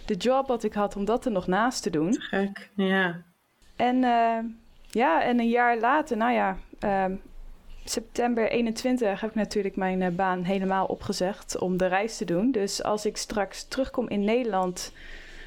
de 0.05 0.15
job 0.15 0.47
wat 0.47 0.63
ik 0.63 0.73
had 0.73 0.95
om 0.95 1.05
dat 1.05 1.25
er 1.25 1.31
nog 1.31 1.47
naast 1.47 1.83
te 1.83 1.89
doen. 1.89 2.21
Gek, 2.21 2.69
ja. 2.75 3.21
En 3.75 4.03
ja, 4.93 5.23
en 5.23 5.39
een 5.39 5.49
jaar 5.49 5.77
later, 5.77 6.17
nou 6.17 6.31
ja, 6.31 6.57
ehm, 6.79 7.15
september 7.85 8.49
21 8.49 9.21
heb 9.21 9.29
ik 9.29 9.35
natuurlijk 9.35 9.75
mijn 9.75 10.15
baan 10.15 10.43
helemaal 10.43 10.85
opgezegd 10.85 11.57
om 11.57 11.77
de 11.77 11.85
reis 11.85 12.17
te 12.17 12.25
doen. 12.25 12.51
Dus 12.51 12.83
als 12.83 13.05
ik 13.05 13.17
straks 13.17 13.63
terugkom 13.63 14.09
in 14.09 14.23
Nederland 14.23 14.91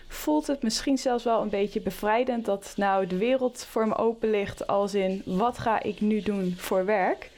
voelt 0.09 0.47
het 0.47 0.63
misschien 0.63 0.99
zelfs 0.99 1.25
wel 1.25 1.43
een 1.43 1.49
beetje 1.49 1.81
bevrijdend 1.81 2.45
dat 2.45 2.73
nou 2.77 3.07
de 3.07 3.17
wereld 3.17 3.65
voor 3.65 3.89
me 3.89 3.97
open 3.97 4.31
ligt 4.31 4.67
als 4.67 4.95
in 4.95 5.23
wat 5.25 5.59
ga 5.59 5.83
ik 5.83 6.01
nu 6.01 6.21
doen 6.21 6.55
voor 6.57 6.85
werk. 6.85 7.31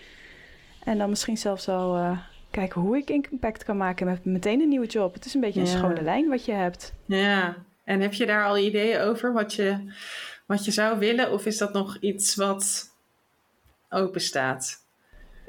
En 0.85 0.99
dan 0.99 1.09
misschien 1.09 1.37
zelfs 1.37 1.67
wel 1.67 1.97
uh, 1.97 2.19
kijken 2.50 2.81
hoe 2.81 2.97
ik 2.97 3.11
impact 3.11 3.64
kan 3.64 3.76
maken 3.76 4.07
met 4.07 4.25
meteen 4.25 4.61
een 4.61 4.69
nieuwe 4.69 4.87
job. 4.87 5.14
Het 5.14 5.25
is 5.25 5.35
een 5.35 5.40
beetje 5.40 5.61
een 5.61 5.67
schone 5.67 6.02
lijn 6.02 6.28
wat 6.28 6.45
je 6.45 6.52
hebt. 6.52 6.93
Ja, 7.05 7.57
en 7.85 8.00
heb 8.00 8.12
je 8.12 8.26
daar 8.26 8.45
al 8.45 8.59
ideeën 8.59 9.00
over 9.00 9.33
wat 9.33 9.55
je, 9.55 9.93
wat 10.47 10.64
je 10.64 10.71
zou 10.71 10.99
willen? 10.99 11.33
Of 11.33 11.47
is 11.47 11.59
dat 11.59 11.73
nog 11.73 11.97
iets 12.00 12.35
wat 12.35 12.95
open 13.88 14.21
staat? 14.21 14.87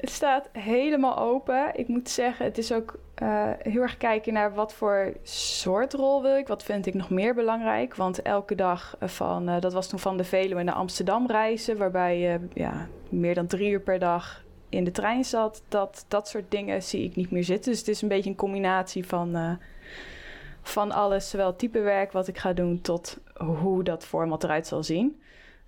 Het 0.00 0.10
staat 0.10 0.48
helemaal 0.52 1.18
open. 1.18 1.70
Ik 1.74 1.88
moet 1.88 2.08
zeggen, 2.08 2.44
het 2.44 2.58
is 2.58 2.72
ook 2.72 2.98
uh, 3.22 3.50
heel 3.58 3.82
erg 3.82 3.96
kijken 3.96 4.32
naar 4.32 4.54
wat 4.54 4.74
voor 4.74 5.12
soort 5.22 5.92
rol 5.92 6.22
wil 6.22 6.36
ik. 6.36 6.48
Wat 6.48 6.62
vind 6.62 6.86
ik 6.86 6.94
nog 6.94 7.10
meer 7.10 7.34
belangrijk? 7.34 7.94
Want 7.94 8.22
elke 8.22 8.54
dag 8.54 8.96
van, 9.00 9.48
uh, 9.48 9.60
dat 9.60 9.72
was 9.72 9.88
toen 9.88 9.98
van 9.98 10.16
de 10.16 10.24
Veluwe 10.24 10.62
naar 10.62 10.74
Amsterdam 10.74 11.26
reizen, 11.26 11.76
waarbij 11.76 12.18
je 12.18 12.40
ja, 12.54 12.88
meer 13.08 13.34
dan 13.34 13.46
drie 13.46 13.70
uur 13.70 13.80
per 13.80 13.98
dag 13.98 14.44
in 14.68 14.84
de 14.84 14.90
trein 14.90 15.24
zat. 15.24 15.62
Dat, 15.68 16.04
dat 16.08 16.28
soort 16.28 16.50
dingen 16.50 16.82
zie 16.82 17.04
ik 17.04 17.16
niet 17.16 17.30
meer 17.30 17.44
zitten. 17.44 17.70
Dus 17.70 17.80
het 17.80 17.88
is 17.88 18.02
een 18.02 18.08
beetje 18.08 18.30
een 18.30 18.36
combinatie 18.36 19.06
van, 19.06 19.58
van 20.62 20.92
alles, 20.92 21.30
zowel 21.30 21.56
type 21.56 21.80
werk 21.80 22.12
wat 22.12 22.28
ik 22.28 22.38
ga 22.38 22.52
doen 22.52 22.80
tot 22.80 23.18
hoe 23.36 23.82
dat 23.82 24.06
format 24.06 24.44
eruit 24.44 24.66
zal 24.66 24.82
zien. 24.82 25.20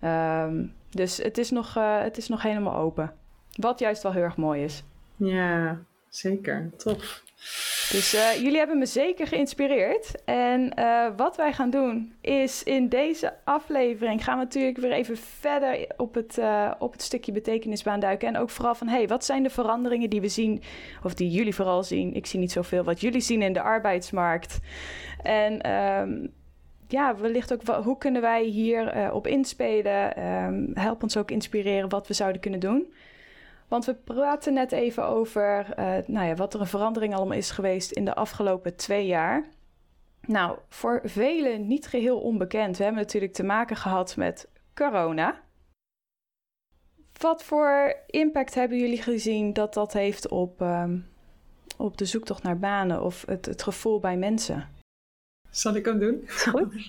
Um, 0.05 0.75
dus 0.91 1.17
het 1.17 1.39
is, 1.39 1.51
nog, 1.51 1.75
het 2.03 2.17
is 2.17 2.29
nog 2.29 2.43
helemaal 2.43 2.77
open. 2.77 3.21
Wat 3.61 3.79
juist 3.79 4.03
wel 4.03 4.13
heel 4.13 4.23
erg 4.23 4.37
mooi 4.37 4.63
is. 4.65 4.83
Ja, 5.17 5.79
zeker. 6.09 6.71
Tof. 6.77 7.23
Dus 7.91 8.15
uh, 8.15 8.43
jullie 8.43 8.59
hebben 8.59 8.79
me 8.79 8.87
zeker 8.87 9.27
geïnspireerd. 9.27 10.25
En 10.25 10.73
uh, 10.79 11.07
wat 11.17 11.37
wij 11.37 11.53
gaan 11.53 11.71
doen 11.71 12.15
is 12.21 12.63
in 12.63 12.89
deze 12.89 13.35
aflevering 13.45 14.25
gaan 14.25 14.39
we 14.39 14.45
natuurlijk 14.45 14.79
weer 14.79 14.93
even 14.93 15.17
verder 15.17 15.87
op 15.97 16.15
het, 16.15 16.39
uh, 16.39 16.71
op 16.79 16.93
het 16.93 17.03
stukje 17.03 17.33
betekenisbaan 17.33 18.01
duiken. 18.01 18.29
En 18.29 18.37
ook 18.37 18.51
vooral 18.51 18.75
van, 18.75 18.89
hey, 18.89 19.09
wat 19.09 19.25
zijn 19.25 19.43
de 19.43 19.51
veranderingen 19.51 20.11
die 20.11 20.21
we 20.21 20.29
zien, 20.29 20.63
of 21.03 21.15
die 21.15 21.31
jullie 21.31 21.55
vooral 21.55 21.83
zien. 21.83 22.15
Ik 22.15 22.27
zie 22.27 22.41
niet 22.41 22.53
zoveel 22.53 22.85
wat 22.85 23.01
jullie 23.01 23.21
zien 23.21 23.43
in 23.43 23.53
de 23.53 23.63
arbeidsmarkt. 23.63 24.59
En 25.23 25.73
um, 25.73 26.33
ja, 26.89 27.17
wellicht 27.17 27.53
ook, 27.53 27.85
hoe 27.85 27.99
kunnen 27.99 28.23
wij 28.23 28.45
hier 28.45 29.13
op 29.13 29.27
inspelen? 29.27 30.27
Um, 30.27 30.71
help 30.75 31.03
ons 31.03 31.17
ook 31.17 31.31
inspireren 31.31 31.89
wat 31.89 32.09
we 32.09 32.15
zouden 32.15 32.41
kunnen 32.41 32.61
doen. 32.61 32.93
Want 33.73 33.85
we 33.85 33.95
praten 33.95 34.52
net 34.52 34.73
even 34.73 35.05
over 35.07 35.79
uh, 35.79 35.97
nou 36.07 36.26
ja, 36.26 36.35
wat 36.35 36.55
er 36.55 36.61
een 36.61 36.67
verandering 36.67 37.14
allemaal 37.14 37.37
is 37.37 37.50
geweest 37.50 37.93
in 37.93 38.05
de 38.05 38.14
afgelopen 38.14 38.76
twee 38.76 39.07
jaar. 39.07 39.49
Nou, 40.21 40.59
voor 40.69 41.00
velen 41.05 41.67
niet 41.67 41.87
geheel 41.87 42.21
onbekend. 42.21 42.76
We 42.76 42.83
hebben 42.83 43.02
natuurlijk 43.02 43.33
te 43.33 43.43
maken 43.43 43.76
gehad 43.76 44.17
met 44.17 44.49
corona. 44.75 45.41
Wat 47.19 47.45
voor 47.45 47.97
impact 48.07 48.55
hebben 48.55 48.79
jullie 48.79 49.02
gezien 49.02 49.52
dat 49.52 49.75
dat 49.75 49.93
heeft 49.93 50.29
op, 50.29 50.61
um, 50.61 51.09
op 51.76 51.97
de 51.97 52.05
zoektocht 52.05 52.43
naar 52.43 52.59
banen 52.59 53.02
of 53.02 53.26
het, 53.26 53.47
het 53.47 53.62
gevoel 53.62 54.00
bij 54.00 54.17
mensen? 54.17 54.82
Zal 55.53 55.75
ik 55.75 55.85
hem 55.85 55.99
doen? 55.99 56.29
Goed. 56.29 56.75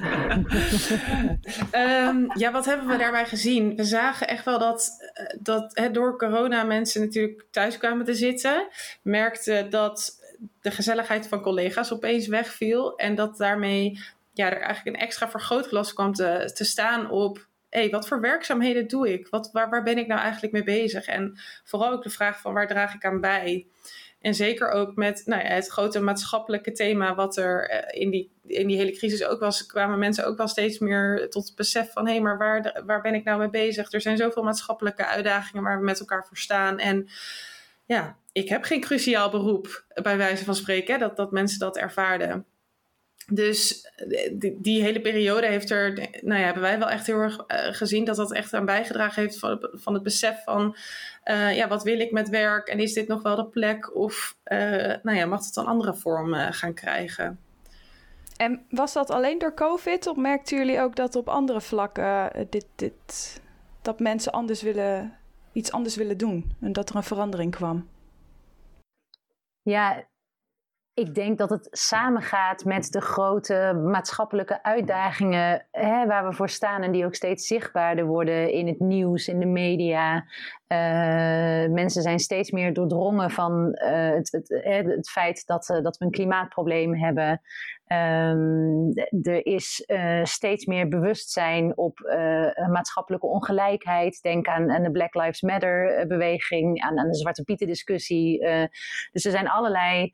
um, 1.71 2.27
ja, 2.37 2.51
wat 2.51 2.65
hebben 2.65 2.87
we 2.87 2.97
daarbij 2.97 3.25
gezien? 3.25 3.75
We 3.75 3.83
zagen 3.83 4.27
echt 4.27 4.45
wel 4.45 4.59
dat, 4.59 5.11
eh, 5.13 5.25
dat 5.39 5.71
hè, 5.73 5.91
door 5.91 6.17
corona 6.17 6.63
mensen 6.63 7.01
natuurlijk 7.01 7.45
thuis 7.51 7.77
kwamen 7.77 8.05
te 8.05 8.15
zitten. 8.15 8.67
Merkten 9.01 9.69
dat 9.69 10.19
de 10.61 10.71
gezelligheid 10.71 11.27
van 11.27 11.41
collega's 11.41 11.91
opeens 11.91 12.27
wegviel. 12.27 12.95
En 12.95 13.15
dat 13.15 13.37
daarmee 13.37 13.99
ja, 14.33 14.51
er 14.51 14.61
eigenlijk 14.61 14.97
een 14.97 15.03
extra 15.03 15.29
vergrootglas 15.29 15.93
kwam 15.93 16.13
te, 16.13 16.51
te 16.53 16.63
staan 16.63 17.09
op 17.09 17.47
hey, 17.69 17.89
wat 17.89 18.07
voor 18.07 18.21
werkzaamheden 18.21 18.87
doe 18.87 19.13
ik? 19.13 19.27
Wat, 19.27 19.49
waar, 19.51 19.69
waar 19.69 19.83
ben 19.83 19.97
ik 19.97 20.07
nou 20.07 20.21
eigenlijk 20.21 20.53
mee 20.53 20.63
bezig? 20.63 21.05
En 21.05 21.39
vooral 21.63 21.91
ook 21.91 22.03
de 22.03 22.09
vraag 22.09 22.39
van 22.39 22.53
waar 22.53 22.67
draag 22.67 22.93
ik 22.93 23.05
aan 23.05 23.21
bij? 23.21 23.67
En 24.23 24.35
zeker 24.35 24.69
ook 24.69 24.95
met 24.95 25.21
nou 25.25 25.43
ja, 25.43 25.47
het 25.47 25.67
grote 25.67 25.99
maatschappelijke 25.99 26.71
thema 26.71 27.15
wat 27.15 27.37
er 27.37 27.69
eh, 27.69 28.01
in 28.01 28.09
die, 28.09 28.31
in 28.45 28.67
die 28.67 28.77
hele 28.77 28.91
crisis 28.91 29.25
ook 29.25 29.39
was, 29.39 29.65
kwamen 29.65 29.99
mensen 29.99 30.25
ook 30.25 30.37
wel 30.37 30.47
steeds 30.47 30.79
meer 30.79 31.29
tot 31.29 31.45
het 31.45 31.55
besef 31.55 31.91
van 31.91 32.05
hé, 32.05 32.11
hey, 32.11 32.21
maar 32.21 32.37
waar, 32.37 32.81
waar 32.85 33.01
ben 33.01 33.13
ik 33.13 33.23
nou 33.23 33.39
mee 33.39 33.49
bezig? 33.49 33.91
Er 33.91 34.01
zijn 34.01 34.17
zoveel 34.17 34.43
maatschappelijke 34.43 35.05
uitdagingen 35.05 35.63
waar 35.63 35.77
we 35.77 35.85
met 35.85 35.99
elkaar 35.99 36.25
voor 36.25 36.37
staan. 36.37 36.79
En 36.79 37.09
ja, 37.85 38.17
ik 38.31 38.49
heb 38.49 38.63
geen 38.63 38.81
cruciaal 38.81 39.29
beroep, 39.29 39.85
bij 40.01 40.17
wijze 40.17 40.43
van 40.43 40.55
spreken, 40.55 40.99
dat, 40.99 41.15
dat 41.15 41.31
mensen 41.31 41.59
dat 41.59 41.77
ervaarden. 41.77 42.45
Dus 43.27 43.81
eh, 43.95 44.31
die, 44.33 44.57
die, 44.61 44.83
hele 44.83 45.01
periode 45.01 45.47
heeft 45.47 45.69
er, 45.69 45.93
nou 46.21 46.39
ja, 46.39 46.45
hebben 46.45 46.63
wij 46.63 46.79
wel 46.79 46.89
echt 46.89 47.07
heel 47.07 47.19
erg 47.19 47.37
uh, 47.37 47.45
gezien 47.47 48.05
dat 48.05 48.15
dat 48.15 48.33
echt 48.33 48.53
aan 48.53 48.65
bijgedragen 48.65 49.21
heeft 49.21 49.39
van, 49.39 49.67
van 49.71 49.93
het 49.93 50.03
besef 50.03 50.43
van, 50.43 50.75
uh, 51.25 51.55
ja, 51.55 51.67
wat 51.67 51.83
wil 51.83 51.99
ik 51.99 52.11
met 52.11 52.29
werk 52.29 52.67
en 52.67 52.79
is 52.79 52.93
dit 52.93 53.07
nog 53.07 53.21
wel 53.21 53.35
de 53.35 53.45
plek 53.45 53.95
of, 53.95 54.37
nou 55.01 55.13
ja, 55.13 55.25
mag 55.25 55.45
het 55.45 55.55
een 55.55 55.65
andere 55.65 55.95
vorm 55.95 56.33
gaan 56.33 56.73
krijgen? 56.73 57.39
En 58.37 58.65
was 58.69 58.93
dat 58.93 59.09
alleen 59.09 59.37
door 59.37 59.53
COVID 59.53 60.07
of 60.07 60.15
merkten 60.15 60.57
jullie 60.57 60.81
ook 60.81 60.95
dat 60.95 61.15
op 61.15 61.27
andere 61.27 61.61
vlakken 61.61 62.31
dit, 62.49 62.65
dit, 62.75 63.41
dat 63.81 63.99
mensen 63.99 64.31
anders 64.31 64.61
willen, 64.61 65.17
iets 65.51 65.71
anders 65.71 65.95
willen 65.95 66.17
doen 66.17 66.55
en 66.61 66.73
dat 66.73 66.89
er 66.89 66.95
een 66.95 67.03
verandering 67.03 67.55
kwam? 67.55 67.87
Ja, 69.61 70.07
ik 70.93 71.15
denk 71.15 71.37
dat 71.37 71.49
het 71.49 71.67
samengaat 71.71 72.65
met 72.65 72.91
de 72.91 73.01
grote 73.01 73.81
maatschappelijke 73.85 74.63
uitdagingen 74.63 75.65
hè, 75.71 76.05
waar 76.05 76.27
we 76.27 76.33
voor 76.33 76.49
staan 76.49 76.81
en 76.81 76.91
die 76.91 77.05
ook 77.05 77.15
steeds 77.15 77.47
zichtbaarder 77.47 78.05
worden 78.05 78.51
in 78.51 78.67
het 78.67 78.79
nieuws, 78.79 79.27
in 79.27 79.39
de 79.39 79.45
media. 79.45 80.15
Uh, 80.15 81.71
mensen 81.73 82.01
zijn 82.01 82.19
steeds 82.19 82.51
meer 82.51 82.73
doordrongen 82.73 83.31
van 83.31 83.79
uh, 83.83 84.09
het, 84.09 84.31
het, 84.31 84.49
het, 84.85 85.09
feit 85.09 85.43
dat, 85.45 85.69
uh, 85.69 85.81
dat 85.81 85.97
we 85.97 86.05
een 86.05 86.11
klimaatprobleem 86.11 86.95
hebben. 86.95 87.41
Um, 87.87 88.91
er 89.21 89.45
is 89.45 89.85
steeds 90.23 90.65
meer 90.65 90.87
bewustzijn 90.87 91.77
op 91.77 91.99
maatschappelijke 92.69 93.27
ongelijkheid. 93.27 94.21
Denk 94.21 94.47
aan, 94.47 94.71
aan 94.71 94.83
de 94.83 94.91
Black 94.91 95.13
Lives 95.13 95.41
Matter 95.41 96.07
beweging, 96.07 96.81
aan, 96.81 96.99
aan 96.99 97.07
de 97.07 97.15
Zwarte 97.15 97.43
Pieten 97.43 97.67
discussie. 97.67 98.39
dus 99.11 99.25
er 99.25 99.31
zijn 99.31 99.49
allerlei 99.49 100.11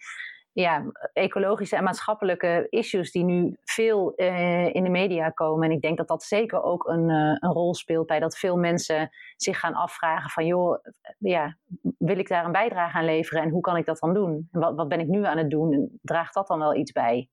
ja, 0.51 0.85
ecologische 1.13 1.75
en 1.75 1.83
maatschappelijke 1.83 2.67
issues 2.69 3.11
die 3.11 3.23
nu 3.23 3.57
veel 3.63 4.13
uh, 4.15 4.73
in 4.73 4.83
de 4.83 4.89
media 4.89 5.29
komen. 5.29 5.69
En 5.69 5.75
ik 5.75 5.81
denk 5.81 5.97
dat 5.97 6.07
dat 6.07 6.23
zeker 6.23 6.63
ook 6.63 6.87
een, 6.87 7.09
uh, 7.09 7.35
een 7.39 7.51
rol 7.51 7.73
speelt 7.73 8.07
bij 8.07 8.19
dat 8.19 8.37
veel 8.37 8.57
mensen 8.57 9.09
zich 9.35 9.59
gaan 9.59 9.73
afvragen 9.73 10.29
van 10.29 10.45
joh, 10.45 10.83
ja, 11.17 11.57
wil 11.97 12.17
ik 12.17 12.27
daar 12.27 12.45
een 12.45 12.51
bijdrage 12.51 12.97
aan 12.97 13.05
leveren 13.05 13.43
en 13.43 13.49
hoe 13.49 13.61
kan 13.61 13.77
ik 13.77 13.85
dat 13.85 13.99
dan 13.99 14.13
doen? 14.13 14.47
En 14.51 14.59
wat, 14.59 14.75
wat 14.75 14.87
ben 14.87 14.99
ik 14.99 15.07
nu 15.07 15.25
aan 15.25 15.37
het 15.37 15.49
doen? 15.49 15.73
En 15.73 15.99
draagt 16.01 16.33
dat 16.33 16.47
dan 16.47 16.59
wel 16.59 16.75
iets 16.75 16.91
bij? 16.91 17.29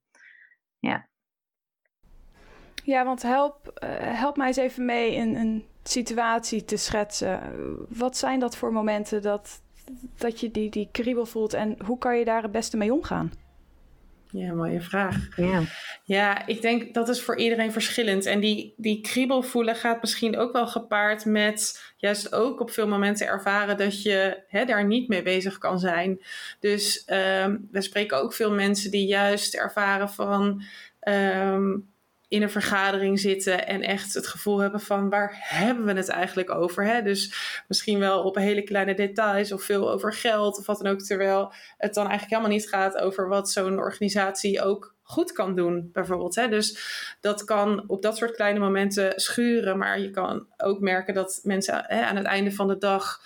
Ja. 0.79 1.07
Ja, 2.83 3.05
want 3.05 3.21
help, 3.21 3.79
uh, 3.83 3.89
help 3.99 4.37
mij 4.37 4.47
eens 4.47 4.57
even 4.57 4.85
mee 4.85 5.17
een, 5.17 5.35
een 5.35 5.65
situatie 5.83 6.65
te 6.65 6.77
schetsen. 6.77 7.41
Wat 7.89 8.17
zijn 8.17 8.39
dat 8.39 8.57
voor 8.57 8.71
momenten 8.71 9.21
dat, 9.21 9.61
dat 10.17 10.39
je 10.39 10.51
die, 10.51 10.69
die 10.69 10.89
kriebel 10.91 11.25
voelt 11.25 11.53
en 11.53 11.77
hoe 11.85 11.97
kan 11.97 12.17
je 12.17 12.25
daar 12.25 12.41
het 12.41 12.51
beste 12.51 12.77
mee 12.77 12.93
omgaan? 12.93 13.31
Ja, 14.31 14.53
mooie 14.53 14.81
vraag. 14.81 15.27
Ja. 15.35 15.61
ja, 16.03 16.47
ik 16.47 16.61
denk 16.61 16.93
dat 16.93 17.09
is 17.09 17.21
voor 17.21 17.37
iedereen 17.37 17.71
verschillend. 17.71 18.25
En 18.25 18.39
die, 18.39 18.73
die 18.77 19.01
kriebel 19.01 19.41
voelen 19.41 19.75
gaat 19.75 20.01
misschien 20.01 20.37
ook 20.37 20.51
wel 20.51 20.67
gepaard 20.67 21.25
met 21.25 21.81
juist 21.97 22.33
ook 22.33 22.59
op 22.59 22.71
veel 22.71 22.87
momenten 22.87 23.27
ervaren 23.27 23.77
dat 23.77 24.01
je 24.01 24.43
hè, 24.47 24.65
daar 24.65 24.85
niet 24.85 25.07
mee 25.07 25.21
bezig 25.21 25.57
kan 25.57 25.79
zijn. 25.79 26.21
Dus 26.59 27.07
um, 27.43 27.67
we 27.71 27.81
spreken 27.81 28.21
ook 28.21 28.33
veel 28.33 28.51
mensen 28.51 28.91
die 28.91 29.07
juist 29.07 29.55
ervaren 29.55 30.09
van. 30.09 30.63
Um, 31.07 31.95
in 32.27 32.41
een 32.41 32.49
vergadering 32.49 33.19
zitten 33.19 33.67
en 33.67 33.81
echt 33.81 34.13
het 34.13 34.27
gevoel 34.27 34.59
hebben 34.59 34.79
van 34.79 35.09
waar 35.09 35.37
hebben 35.39 35.85
we 35.85 35.93
het 35.93 36.09
eigenlijk 36.09 36.49
over? 36.49 36.85
Hè? 36.85 37.01
Dus 37.01 37.33
misschien 37.67 37.99
wel 37.99 38.23
op 38.23 38.35
hele 38.35 38.63
kleine 38.63 38.93
details 38.93 39.51
of 39.51 39.63
veel 39.63 39.91
over 39.91 40.13
geld 40.13 40.57
of 40.57 40.65
wat 40.65 40.79
dan 40.79 40.91
ook. 40.91 41.01
Terwijl 41.01 41.53
het 41.77 41.93
dan 41.93 42.07
eigenlijk 42.07 42.31
helemaal 42.31 42.57
niet 42.57 42.69
gaat 42.69 42.97
over 42.97 43.27
wat 43.27 43.51
zo'n 43.51 43.79
organisatie 43.79 44.61
ook 44.61 44.95
goed 45.01 45.31
kan 45.31 45.55
doen, 45.55 45.89
bijvoorbeeld. 45.93 46.35
Hè? 46.35 46.47
Dus 46.47 46.79
dat 47.21 47.43
kan 47.43 47.83
op 47.87 48.01
dat 48.01 48.17
soort 48.17 48.35
kleine 48.35 48.59
momenten 48.59 49.19
schuren, 49.19 49.77
maar 49.77 49.99
je 49.99 50.09
kan 50.09 50.47
ook 50.57 50.79
merken 50.79 51.13
dat 51.13 51.39
mensen 51.43 51.83
hè, 51.87 52.01
aan 52.01 52.15
het 52.15 52.25
einde 52.25 52.51
van 52.51 52.67
de 52.67 52.77
dag 52.77 53.21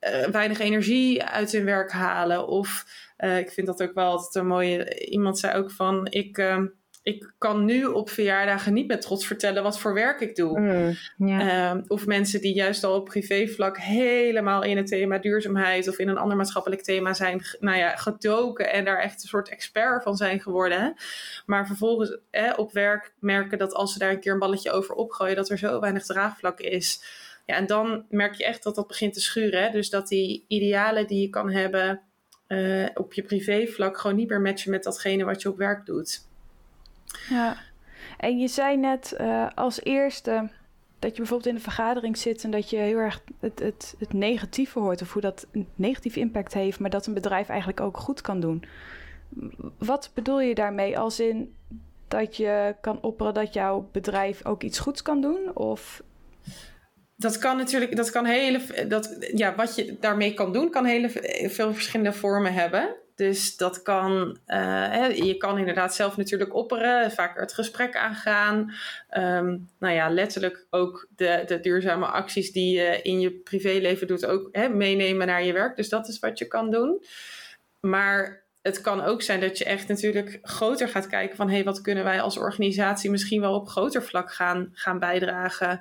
uh, 0.00 0.26
weinig 0.26 0.58
energie 0.58 1.24
uit 1.24 1.52
hun 1.52 1.64
werk 1.64 1.90
halen. 1.90 2.46
Of 2.46 2.86
uh, 3.18 3.38
ik 3.38 3.50
vind 3.50 3.66
dat 3.66 3.82
ook 3.82 3.94
wel 3.94 4.10
altijd 4.10 4.34
een 4.34 4.46
mooie. 4.46 5.06
Iemand 5.06 5.38
zei 5.38 5.54
ook 5.54 5.70
van 5.70 6.06
ik. 6.10 6.38
Uh, 6.38 6.62
ik 7.06 7.32
kan 7.38 7.64
nu 7.64 7.84
op 7.84 8.10
verjaardagen 8.10 8.72
niet 8.72 8.86
met 8.86 9.00
trots 9.00 9.26
vertellen 9.26 9.62
wat 9.62 9.78
voor 9.78 9.94
werk 9.94 10.20
ik 10.20 10.36
doe. 10.36 10.60
Mm, 10.60 10.96
yeah. 11.28 11.78
of 11.86 12.06
mensen 12.06 12.40
die 12.40 12.54
juist 12.54 12.84
al 12.84 12.94
op 12.94 13.04
privévlak 13.04 13.78
helemaal 13.78 14.62
in 14.62 14.76
het 14.76 14.86
thema 14.86 15.18
duurzaamheid 15.18 15.88
of 15.88 15.98
in 15.98 16.08
een 16.08 16.18
ander 16.18 16.36
maatschappelijk 16.36 16.82
thema 16.82 17.14
zijn 17.14 17.42
nou 17.60 17.76
ja, 17.78 17.96
gedoken 17.96 18.72
en 18.72 18.84
daar 18.84 18.98
echt 18.98 19.22
een 19.22 19.28
soort 19.28 19.48
expert 19.48 20.02
van 20.02 20.16
zijn 20.16 20.40
geworden. 20.40 20.94
Maar 21.46 21.66
vervolgens 21.66 22.18
op 22.56 22.72
werk 22.72 23.12
merken 23.18 23.58
dat 23.58 23.74
als 23.74 23.92
ze 23.92 23.98
daar 23.98 24.10
een 24.10 24.20
keer 24.20 24.32
een 24.32 24.38
balletje 24.38 24.70
over 24.70 24.94
opgooien, 24.94 25.36
dat 25.36 25.50
er 25.50 25.58
zo 25.58 25.80
weinig 25.80 26.04
draagvlak 26.04 26.60
is. 26.60 27.02
Ja, 27.44 27.54
en 27.54 27.66
dan 27.66 28.04
merk 28.08 28.34
je 28.34 28.44
echt 28.44 28.62
dat 28.62 28.74
dat 28.74 28.86
begint 28.86 29.14
te 29.14 29.20
schuren. 29.20 29.62
Hè? 29.62 29.70
Dus 29.70 29.90
dat 29.90 30.08
die 30.08 30.44
idealen 30.48 31.06
die 31.06 31.20
je 31.20 31.30
kan 31.30 31.50
hebben 31.50 32.00
uh, 32.48 32.86
op 32.94 33.12
je 33.12 33.22
privévlak 33.22 33.98
gewoon 33.98 34.16
niet 34.16 34.28
meer 34.28 34.40
matchen 34.40 34.70
met 34.70 34.82
datgene 34.82 35.24
wat 35.24 35.42
je 35.42 35.48
op 35.48 35.56
werk 35.56 35.86
doet. 35.86 36.24
Ja, 37.28 37.56
en 38.18 38.38
je 38.38 38.48
zei 38.48 38.76
net 38.76 39.16
uh, 39.20 39.46
als 39.54 39.82
eerste 39.82 40.50
dat 40.98 41.10
je 41.10 41.16
bijvoorbeeld 41.16 41.48
in 41.48 41.54
een 41.54 41.60
vergadering 41.60 42.16
zit 42.16 42.44
en 42.44 42.50
dat 42.50 42.70
je 42.70 42.76
heel 42.76 42.98
erg 42.98 43.22
het, 43.40 43.58
het, 43.58 43.94
het 43.98 44.12
negatieve 44.12 44.78
hoort 44.78 45.02
of 45.02 45.12
hoe 45.12 45.22
dat 45.22 45.46
een 45.52 45.68
negatieve 45.74 46.20
impact 46.20 46.54
heeft, 46.54 46.78
maar 46.78 46.90
dat 46.90 47.06
een 47.06 47.14
bedrijf 47.14 47.48
eigenlijk 47.48 47.80
ook 47.80 47.96
goed 47.96 48.20
kan 48.20 48.40
doen. 48.40 48.64
Wat 49.78 50.10
bedoel 50.14 50.40
je 50.40 50.54
daarmee? 50.54 50.98
Als 50.98 51.20
in 51.20 51.54
dat 52.08 52.36
je 52.36 52.76
kan 52.80 53.02
opperen 53.02 53.34
dat 53.34 53.52
jouw 53.52 53.88
bedrijf 53.92 54.44
ook 54.44 54.62
iets 54.62 54.78
goeds 54.78 55.02
kan 55.02 55.20
doen? 55.20 55.56
Of 55.56 56.02
dat 57.16 57.38
kan 57.38 57.56
natuurlijk, 57.56 57.96
dat 57.96 58.10
kan 58.10 58.24
hele, 58.24 58.86
dat, 58.88 59.28
ja, 59.34 59.54
wat 59.54 59.74
je 59.74 59.96
daarmee 60.00 60.34
kan 60.34 60.52
doen, 60.52 60.70
kan 60.70 60.84
hele 60.84 61.10
veel 61.50 61.72
verschillende 61.72 62.12
vormen 62.12 62.54
hebben. 62.54 62.96
Dus 63.16 63.56
dat 63.56 63.82
kan, 63.82 64.38
uh, 64.46 65.16
je 65.16 65.36
kan 65.36 65.58
inderdaad 65.58 65.94
zelf 65.94 66.16
natuurlijk 66.16 66.54
opperen, 66.54 67.12
vaker 67.12 67.40
het 67.42 67.52
gesprek 67.52 67.96
aangaan. 67.96 68.74
Um, 69.16 69.68
nou 69.78 69.94
ja, 69.94 70.10
letterlijk 70.10 70.66
ook 70.70 71.08
de, 71.16 71.42
de 71.46 71.60
duurzame 71.60 72.06
acties 72.06 72.52
die 72.52 72.78
je 72.78 73.02
in 73.02 73.20
je 73.20 73.30
privéleven 73.30 74.06
doet, 74.06 74.26
ook 74.26 74.48
hè, 74.52 74.68
meenemen 74.68 75.26
naar 75.26 75.44
je 75.44 75.52
werk. 75.52 75.76
Dus 75.76 75.88
dat 75.88 76.08
is 76.08 76.18
wat 76.18 76.38
je 76.38 76.46
kan 76.46 76.70
doen. 76.70 77.04
Maar 77.80 78.42
het 78.62 78.80
kan 78.80 79.02
ook 79.02 79.22
zijn 79.22 79.40
dat 79.40 79.58
je 79.58 79.64
echt 79.64 79.88
natuurlijk 79.88 80.38
groter 80.42 80.88
gaat 80.88 81.06
kijken 81.06 81.36
van 81.36 81.48
hé, 81.48 81.54
hey, 81.54 81.64
wat 81.64 81.80
kunnen 81.80 82.04
wij 82.04 82.20
als 82.20 82.38
organisatie 82.38 83.10
misschien 83.10 83.40
wel 83.40 83.54
op 83.54 83.68
groter 83.68 84.02
vlak 84.02 84.32
gaan, 84.32 84.70
gaan 84.72 84.98
bijdragen. 84.98 85.80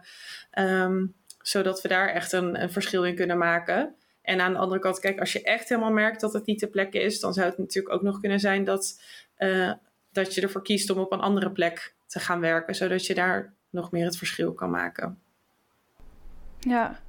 Um, 0.60 1.16
zodat 1.42 1.82
we 1.82 1.88
daar 1.88 2.10
echt 2.10 2.32
een, 2.32 2.62
een 2.62 2.72
verschil 2.72 3.06
in 3.06 3.16
kunnen 3.16 3.38
maken. 3.38 3.96
En 4.26 4.42
aan 4.42 4.54
de 4.54 4.60
andere 4.60 4.82
kant, 4.82 5.00
kijk, 5.00 5.20
als 5.20 5.34
je 5.34 5.44
echt 5.44 5.70
helemaal 5.70 5.92
merkt 5.92 6.22
dat 6.22 6.34
het 6.34 6.46
niet 6.46 6.60
te 6.60 6.68
plekke 6.68 7.02
is, 7.02 7.20
dan 7.20 7.34
zou 7.34 7.48
het 7.48 7.58
natuurlijk 7.58 7.96
ook 7.96 8.02
nog 8.02 8.20
kunnen 8.20 8.40
zijn 8.40 8.64
dat, 8.64 9.02
uh, 9.38 9.72
dat 10.12 10.34
je 10.34 10.42
ervoor 10.42 10.64
kiest 10.64 10.90
om 10.90 10.98
op 10.98 11.12
een 11.12 11.20
andere 11.20 11.52
plek 11.52 11.96
te 12.08 12.20
gaan 12.20 12.40
werken, 12.40 12.76
zodat 12.76 13.06
je 13.06 13.14
daar 13.14 13.54
nog 13.70 13.92
meer 13.92 14.06
het 14.06 14.18
verschil 14.18 14.54
kan 14.54 14.70
maken. 14.70 15.20
Ja, 16.60 17.00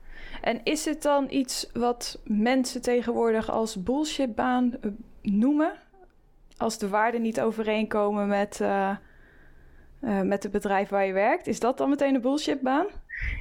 en 0.40 0.60
is 0.64 0.84
het 0.84 1.02
dan 1.02 1.26
iets 1.30 1.70
wat 1.72 2.20
mensen 2.24 2.82
tegenwoordig 2.82 3.50
als 3.50 3.82
bullshitbaan 3.82 4.76
eh, 4.80 4.90
noemen? 5.22 5.72
Als 6.56 6.78
de 6.78 6.88
waarden 6.88 7.22
niet 7.22 7.40
overeenkomen 7.40 8.28
met, 8.28 8.60
uh, 8.60 8.96
uh, 10.00 10.20
met 10.20 10.42
het 10.42 10.52
bedrijf 10.52 10.88
waar 10.88 11.06
je 11.06 11.12
werkt, 11.12 11.46
is 11.46 11.60
dat 11.60 11.78
dan 11.78 11.88
meteen 11.88 12.14
een 12.14 12.20
bullshitbaan? 12.20 12.86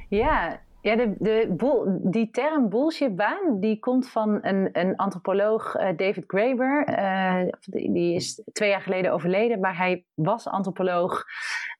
Ja, 0.08 0.60
ja, 0.86 0.96
de, 0.96 1.14
de, 1.18 2.00
die 2.02 2.30
term 2.30 2.68
bullshitbaan, 2.68 3.60
die 3.60 3.78
komt 3.78 4.08
van 4.08 4.38
een, 4.42 4.68
een 4.72 4.96
antropoloog, 4.96 5.74
uh, 5.74 5.88
David 5.96 6.24
Graeber. 6.26 6.88
Uh, 6.88 7.52
die, 7.60 8.14
is 8.14 8.42
twee 8.52 8.68
jaar 8.68 8.80
geleden 8.80 9.12
overleden, 9.12 9.60
maar 9.60 9.76
hij 9.76 10.04
was 10.14 10.46
antropoloog. 10.46 11.24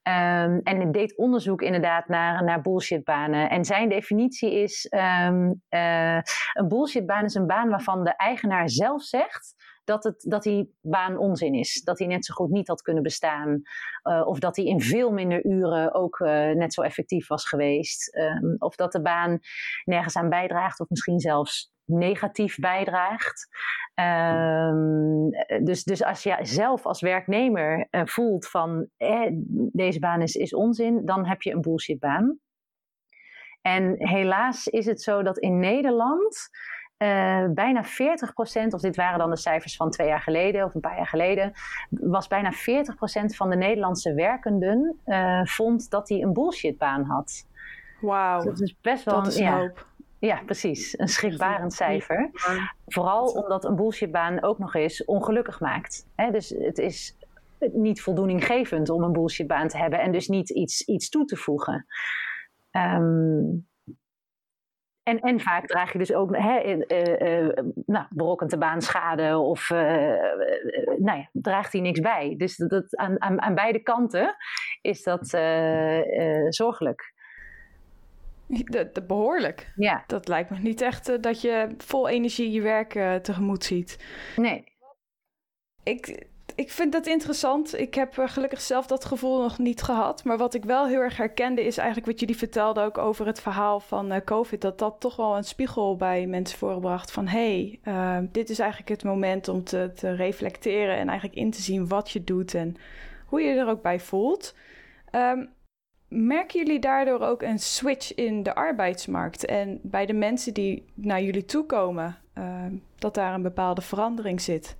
Um, 0.02 0.60
en 0.62 0.92
deed 0.92 1.16
onderzoek 1.16 1.62
inderdaad 1.62 2.08
naar, 2.08 2.44
naar 2.44 2.60
bullshitbanen. 2.60 3.50
En 3.50 3.64
zijn 3.64 3.88
definitie 3.88 4.52
is: 4.62 4.92
um, 4.94 5.62
uh, 5.70 6.20
een 6.52 6.68
bullshitbaan 6.68 7.24
is 7.24 7.34
een 7.34 7.46
baan 7.46 7.68
waarvan 7.68 8.04
de 8.04 8.16
eigenaar 8.16 8.68
zelf 8.68 9.02
zegt 9.02 9.55
dat, 9.86 10.04
het, 10.04 10.24
dat 10.28 10.42
die 10.42 10.76
baan 10.80 11.18
onzin 11.18 11.54
is. 11.54 11.82
Dat 11.82 11.98
hij 11.98 12.08
net 12.08 12.24
zo 12.24 12.34
goed 12.34 12.50
niet 12.50 12.68
had 12.68 12.82
kunnen 12.82 13.02
bestaan. 13.02 13.62
Uh, 14.02 14.26
of 14.26 14.38
dat 14.38 14.56
hij 14.56 14.64
in 14.64 14.80
veel 14.80 15.10
minder 15.10 15.46
uren 15.46 15.94
ook 15.94 16.18
uh, 16.18 16.50
net 16.50 16.74
zo 16.74 16.82
effectief 16.82 17.28
was 17.28 17.48
geweest. 17.48 18.16
Um, 18.16 18.56
of 18.58 18.76
dat 18.76 18.92
de 18.92 19.02
baan 19.02 19.38
nergens 19.84 20.16
aan 20.16 20.28
bijdraagt, 20.28 20.80
of 20.80 20.88
misschien 20.88 21.20
zelfs 21.20 21.74
negatief 21.84 22.56
bijdraagt. 22.58 23.48
Um, 23.94 25.30
dus, 25.64 25.84
dus 25.84 26.04
als 26.04 26.22
je 26.22 26.38
zelf 26.40 26.86
als 26.86 27.00
werknemer 27.00 27.88
uh, 27.90 28.00
voelt 28.04 28.48
van 28.48 28.88
eh, 28.96 29.28
deze 29.72 29.98
baan 29.98 30.22
is, 30.22 30.34
is 30.34 30.54
onzin, 30.54 31.04
dan 31.04 31.26
heb 31.26 31.42
je 31.42 31.52
een 31.52 31.60
bullshitbaan. 31.60 32.38
En 33.62 33.94
helaas 33.98 34.66
is 34.66 34.86
het 34.86 35.02
zo 35.02 35.22
dat 35.22 35.38
in 35.38 35.58
Nederland 35.58 36.48
uh, 36.98 37.44
bijna 37.54 37.84
40%, 37.84 37.88
of 38.68 38.80
dit 38.80 38.96
waren 38.96 39.18
dan 39.18 39.30
de 39.30 39.36
cijfers 39.36 39.76
van 39.76 39.90
twee 39.90 40.06
jaar 40.06 40.20
geleden 40.20 40.64
of 40.64 40.74
een 40.74 40.80
paar 40.80 40.96
jaar 40.96 41.06
geleden, 41.06 41.52
was 41.90 42.26
bijna 42.26 42.52
40% 42.52 42.56
van 43.26 43.50
de 43.50 43.56
Nederlandse 43.56 44.14
werkenden 44.14 45.00
uh, 45.06 45.44
vond 45.44 45.90
dat 45.90 46.08
hij 46.08 46.22
een 46.22 46.32
bullshitbaan 46.32 47.04
had. 47.04 47.46
Wauw. 48.00 48.42
dat 48.42 48.60
is 48.60 48.76
best 48.80 49.04
wel 49.04 49.14
dat 49.14 49.26
is 49.26 49.36
een 49.36 49.44
ja, 49.44 49.58
hoop. 49.58 49.86
Ja, 50.18 50.42
precies. 50.44 50.98
Een 50.98 51.08
schrikbarend 51.08 51.72
cijfer. 51.72 52.30
Vooral 52.86 53.26
omdat 53.26 53.64
een 53.64 53.76
bullshitbaan 53.76 54.42
ook 54.42 54.58
nog 54.58 54.74
eens 54.74 55.04
ongelukkig 55.04 55.60
maakt. 55.60 56.06
Dus 56.30 56.48
het 56.48 56.78
is 56.78 57.16
niet 57.58 58.02
voldoeninggevend 58.02 58.90
om 58.90 59.02
een 59.02 59.12
bullshitbaan 59.12 59.68
te 59.68 59.78
hebben 59.78 60.00
en 60.00 60.12
dus 60.12 60.28
niet 60.28 60.50
iets, 60.50 60.82
iets 60.82 61.08
toe 61.08 61.24
te 61.24 61.36
voegen. 61.36 61.86
Um, 62.70 63.66
en, 65.06 65.20
en 65.20 65.40
vaak 65.40 65.66
draag 65.66 65.92
je 65.92 65.98
dus 65.98 66.12
ook 66.12 66.36
hè, 66.36 66.62
uh, 66.62 67.46
uh, 67.46 67.56
nou, 67.86 68.06
baanschade 68.58 69.38
of 69.38 69.70
uh, 69.70 69.78
nou 70.98 71.18
ja, 71.18 71.28
draagt 71.32 71.72
hij 71.72 71.80
niks 71.80 72.00
bij. 72.00 72.34
Dus 72.36 72.56
dat, 72.56 72.70
dat 72.70 72.96
aan, 72.96 73.20
aan, 73.20 73.40
aan, 73.40 73.54
beide 73.54 73.78
kanten 73.78 74.36
is 74.80 75.02
dat 75.02 75.28
zorgelijk. 76.48 77.14
De, 78.46 78.90
de 78.92 79.02
behoorlijk. 79.06 79.72
Ja. 79.74 80.04
Dat 80.06 80.28
lijkt 80.28 80.50
me 80.50 80.58
niet 80.58 80.80
echt 80.80 81.22
dat 81.22 81.40
je 81.40 81.68
vol 81.78 82.08
energie 82.08 82.50
je 82.50 82.62
werk 82.62 82.92
tegemoet 83.22 83.64
ziet. 83.64 84.04
Nee. 84.36 84.64
Ik, 85.82 86.26
ik 86.56 86.70
vind 86.70 86.92
dat 86.92 87.06
interessant. 87.06 87.78
Ik 87.78 87.94
heb 87.94 88.16
uh, 88.16 88.28
gelukkig 88.28 88.60
zelf 88.60 88.86
dat 88.86 89.04
gevoel 89.04 89.42
nog 89.42 89.58
niet 89.58 89.82
gehad. 89.82 90.24
Maar 90.24 90.38
wat 90.38 90.54
ik 90.54 90.64
wel 90.64 90.86
heel 90.86 91.00
erg 91.00 91.16
herkende 91.16 91.64
is 91.64 91.76
eigenlijk 91.76 92.06
wat 92.06 92.20
jullie 92.20 92.36
vertelden 92.36 92.84
ook 92.84 92.98
over 92.98 93.26
het 93.26 93.40
verhaal 93.40 93.80
van 93.80 94.12
uh, 94.12 94.18
COVID. 94.24 94.60
Dat 94.60 94.78
dat 94.78 95.00
toch 95.00 95.16
wel 95.16 95.36
een 95.36 95.44
spiegel 95.44 95.96
bij 95.96 96.26
mensen 96.26 96.58
voorbracht 96.58 97.10
van 97.10 97.26
hé, 97.26 97.78
hey, 97.84 97.94
uh, 97.94 98.28
dit 98.32 98.50
is 98.50 98.58
eigenlijk 98.58 98.90
het 98.90 99.04
moment 99.04 99.48
om 99.48 99.64
te, 99.64 99.92
te, 99.94 100.10
reflecteren 100.10 100.96
en 100.96 101.08
eigenlijk 101.08 101.38
in 101.38 101.50
te 101.50 101.62
zien 101.62 101.88
wat 101.88 102.10
je 102.10 102.24
doet 102.24 102.54
en 102.54 102.76
hoe 103.26 103.40
je 103.40 103.54
er 103.54 103.68
ook 103.68 103.82
bij 103.82 104.00
voelt. 104.00 104.54
Um, 105.12 105.48
merken 106.08 106.58
jullie 106.58 106.80
daardoor 106.80 107.20
ook 107.20 107.42
een 107.42 107.58
switch 107.58 108.14
in 108.14 108.42
de 108.42 108.54
arbeidsmarkt 108.54 109.44
en 109.44 109.78
bij 109.82 110.06
de 110.06 110.12
mensen 110.12 110.54
die 110.54 110.84
naar 110.94 111.22
jullie 111.22 111.44
toe 111.44 111.66
komen, 111.66 112.16
dat 112.98 113.14
daar 113.14 113.34
een 113.34 113.42
bepaalde 113.42 113.80
verandering 113.80 114.40
zit? 114.40 114.76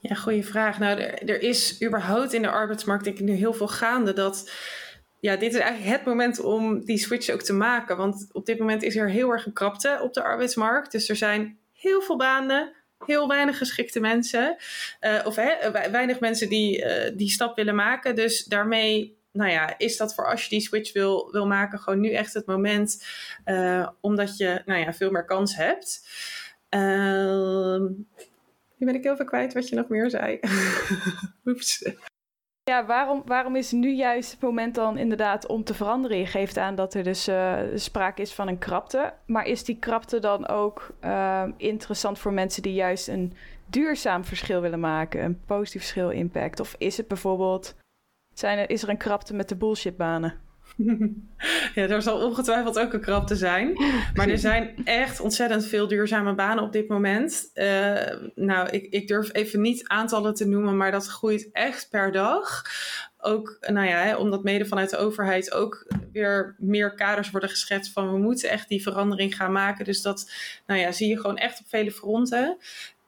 Ja, 0.00 0.14
goede 0.14 0.42
vraag. 0.42 0.78
Nou, 0.78 1.00
er, 1.00 1.28
er, 1.28 1.42
is 1.42 1.82
überhaupt 1.82 2.32
in 2.32 2.42
de 2.42 2.50
arbeidsmarkt 2.50 3.04
denk 3.04 3.18
ik 3.18 3.24
nu 3.24 3.32
heel 3.32 3.52
veel 3.52 3.68
gaande 3.68 4.12
dat... 4.12 4.50
Ja, 5.20 5.36
dit 5.36 5.54
is 5.54 5.60
eigenlijk 5.60 5.96
het 5.96 6.04
moment 6.06 6.40
om 6.40 6.84
die 6.84 6.98
switch 6.98 7.30
ook 7.30 7.42
te 7.42 7.52
maken. 7.52 7.96
Want 7.96 8.28
op 8.32 8.46
dit 8.46 8.58
moment 8.58 8.82
is 8.82 8.96
er 8.96 9.10
heel 9.10 9.30
erg 9.30 9.46
een 9.46 9.52
krapte 9.52 9.98
op 10.02 10.14
de 10.14 10.22
arbeidsmarkt. 10.22 10.92
Dus 10.92 11.08
er 11.08 11.16
zijn 11.16 11.58
heel 11.72 12.00
veel 12.00 12.16
banen, 12.16 12.72
heel 13.06 13.28
weinig 13.28 13.58
geschikte 13.58 14.00
mensen. 14.00 14.56
Uh, 15.00 15.20
of 15.24 15.34
weinig 15.90 16.20
mensen 16.20 16.48
die 16.48 16.84
uh, 16.84 17.16
die 17.16 17.30
stap 17.30 17.56
willen 17.56 17.74
maken. 17.74 18.14
Dus 18.14 18.44
daarmee 18.44 19.18
nou 19.32 19.50
ja, 19.50 19.78
is 19.78 19.96
dat 19.96 20.14
voor 20.14 20.26
als 20.30 20.42
je 20.42 20.48
die 20.48 20.60
switch 20.60 20.92
wil, 20.92 21.28
wil 21.30 21.46
maken, 21.46 21.78
gewoon 21.78 22.00
nu 22.00 22.12
echt 22.12 22.34
het 22.34 22.46
moment. 22.46 23.04
Uh, 23.44 23.88
omdat 24.00 24.36
je 24.36 24.62
nou 24.64 24.80
ja, 24.80 24.92
veel 24.92 25.10
meer 25.10 25.24
kans 25.24 25.56
hebt. 25.56 26.06
Nu 28.78 28.86
ben 28.86 28.94
ik 28.94 29.02
heel 29.02 29.16
veel 29.16 29.24
kwijt 29.24 29.54
wat 29.54 29.68
je 29.68 29.76
nog 29.76 29.88
meer 29.88 30.10
zei. 30.10 30.40
Oeps. 31.46 31.92
Ja, 32.68 32.86
waarom, 32.86 33.22
waarom 33.24 33.56
is 33.56 33.72
nu 33.72 33.90
juist 33.94 34.30
het 34.30 34.40
moment 34.40 34.74
dan 34.74 34.98
inderdaad 34.98 35.46
om 35.46 35.64
te 35.64 35.74
veranderen? 35.74 36.18
Je 36.18 36.26
geeft 36.26 36.58
aan 36.58 36.74
dat 36.74 36.94
er 36.94 37.02
dus 37.02 37.28
uh, 37.28 37.60
sprake 37.74 38.22
is 38.22 38.32
van 38.32 38.48
een 38.48 38.58
krapte. 38.58 39.14
Maar 39.26 39.46
is 39.46 39.64
die 39.64 39.78
krapte 39.78 40.18
dan 40.18 40.46
ook 40.48 40.94
uh, 41.04 41.44
interessant 41.56 42.18
voor 42.18 42.32
mensen 42.32 42.62
die 42.62 42.72
juist 42.72 43.08
een 43.08 43.32
duurzaam 43.66 44.24
verschil 44.24 44.60
willen 44.60 44.80
maken? 44.80 45.24
Een 45.24 45.40
positief 45.46 45.80
verschil, 45.80 46.10
impact? 46.10 46.60
Of 46.60 46.74
is 46.78 46.96
het 46.96 47.08
bijvoorbeeld, 47.08 47.76
zijn 48.34 48.58
er, 48.58 48.70
is 48.70 48.82
er 48.82 48.88
een 48.88 48.96
krapte 48.96 49.34
met 49.34 49.48
de 49.48 49.56
bullshitbanen? 49.56 50.47
Ja, 51.74 51.88
er 51.88 52.02
zal 52.02 52.24
ongetwijfeld 52.24 52.78
ook 52.78 52.92
een 52.92 53.00
krapte 53.00 53.36
zijn. 53.36 53.72
Maar 54.14 54.28
er 54.28 54.38
zijn 54.38 54.74
echt 54.84 55.20
ontzettend 55.20 55.66
veel 55.66 55.88
duurzame 55.88 56.34
banen 56.34 56.64
op 56.64 56.72
dit 56.72 56.88
moment. 56.88 57.50
Uh, 57.54 58.00
nou, 58.34 58.68
ik, 58.68 58.86
ik 58.90 59.08
durf 59.08 59.34
even 59.34 59.60
niet 59.60 59.88
aantallen 59.88 60.34
te 60.34 60.46
noemen, 60.46 60.76
maar 60.76 60.90
dat 60.90 61.06
groeit 61.06 61.48
echt 61.52 61.88
per 61.90 62.12
dag. 62.12 62.62
Ook, 63.18 63.56
nou 63.60 63.86
ja, 63.86 64.16
omdat 64.16 64.42
mede 64.42 64.66
vanuit 64.66 64.90
de 64.90 64.96
overheid 64.96 65.52
ook 65.52 65.86
weer 66.12 66.54
meer 66.58 66.94
kaders 66.94 67.30
worden 67.30 67.50
geschetst 67.50 67.92
van 67.92 68.12
we 68.12 68.18
moeten 68.18 68.50
echt 68.50 68.68
die 68.68 68.82
verandering 68.82 69.36
gaan 69.36 69.52
maken. 69.52 69.84
Dus 69.84 70.02
dat, 70.02 70.32
nou 70.66 70.80
ja, 70.80 70.92
zie 70.92 71.08
je 71.08 71.20
gewoon 71.20 71.36
echt 71.36 71.60
op 71.60 71.66
vele 71.68 71.90
fronten. 71.90 72.56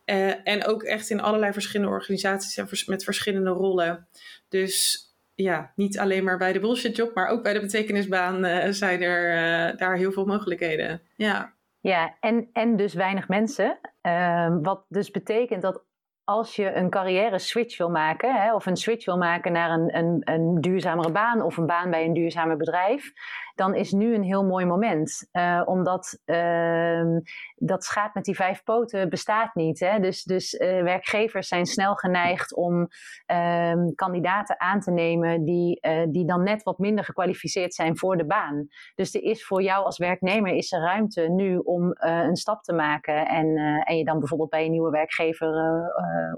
Uh, 0.07 0.49
en 0.49 0.65
ook 0.67 0.83
echt 0.83 1.11
in 1.11 1.21
allerlei 1.21 1.53
verschillende 1.53 1.93
organisaties 1.93 2.57
en 2.57 2.69
met 2.87 3.05
verschillende 3.05 3.51
rollen. 3.51 4.07
Dus 4.49 5.05
ja, 5.43 5.73
niet 5.75 5.99
alleen 5.99 6.25
maar 6.25 6.39
bij 6.39 6.53
de 6.53 6.61
bullshit 6.61 6.97
job, 6.97 7.15
maar 7.15 7.29
ook 7.29 7.43
bij 7.43 7.53
de 7.53 7.61
betekenisbaan 7.61 8.45
uh, 8.45 8.67
zijn 8.69 9.03
er 9.03 9.29
uh, 9.29 9.79
daar 9.79 9.97
heel 9.97 10.13
veel 10.13 10.25
mogelijkheden. 10.25 11.03
Ja, 11.15 11.53
ja 11.81 12.17
en, 12.21 12.49
en 12.53 12.77
dus 12.77 12.95
weinig 12.95 13.29
mensen. 13.29 13.79
Uh, 14.03 14.57
wat 14.63 14.85
dus 14.89 15.11
betekent 15.11 15.63
dat 15.63 15.85
als 16.25 16.57
je 16.57 16.75
een 16.75 16.91
carrière 16.91 17.39
switch 17.39 17.77
wil 17.79 17.91
maken, 17.91 18.35
hè, 18.35 18.55
of 18.55 18.67
een 18.67 18.77
switch 18.77 19.05
wil 19.05 19.17
maken 19.17 19.53
naar 19.53 19.71
een, 19.71 19.97
een, 19.97 20.21
een 20.25 20.61
duurzamere 20.61 21.11
baan 21.11 21.43
of 21.43 21.57
een 21.57 21.67
baan 21.67 21.91
bij 21.91 22.05
een 22.05 22.13
duurzamer 22.13 22.57
bedrijf, 22.57 23.13
dan 23.61 23.75
is 23.75 23.93
nu 23.93 24.15
een 24.15 24.23
heel 24.23 24.45
mooi 24.45 24.67
moment. 24.67 25.29
Uh, 25.33 25.63
omdat 25.65 26.19
uh, 26.27 27.17
dat 27.57 27.85
schaap 27.85 28.15
met 28.15 28.25
die 28.25 28.35
vijf 28.35 28.63
poten 28.63 29.09
bestaat 29.09 29.55
niet. 29.55 29.81
Hè? 29.81 29.99
Dus, 29.99 30.23
dus 30.23 30.55
uh, 30.55 30.83
werkgevers 30.83 31.49
zijn 31.49 31.67
snel 31.67 31.95
geneigd 31.95 32.55
om 32.55 32.89
ehm, 33.27 33.95
kandidaten 33.95 34.61
aan 34.61 34.81
te 34.81 34.91
nemen 34.91 35.45
die, 35.45 35.81
eh, 35.81 36.07
die 36.09 36.27
dan 36.27 36.43
net 36.43 36.63
wat 36.63 36.79
minder 36.79 37.05
gekwalificeerd 37.05 37.75
zijn 37.75 37.97
voor 37.97 38.17
de 38.17 38.27
baan. 38.27 38.67
Dus 38.95 39.15
er 39.15 39.23
is 39.23 39.47
voor 39.47 39.63
jou 39.63 39.85
als 39.85 39.99
werknemer 39.99 40.55
is 40.55 40.73
er 40.73 40.81
ruimte 40.81 41.29
nu 41.29 41.57
om 41.57 41.93
eh, 41.93 42.23
een 42.23 42.37
stap 42.37 42.63
te 42.63 42.73
maken 42.73 43.27
en, 43.27 43.57
en 43.85 43.97
je 43.97 44.05
dan 44.05 44.19
bijvoorbeeld 44.19 44.51
bij 44.51 44.65
een 44.65 44.71
nieuwe 44.71 44.91
werkgever 44.91 45.49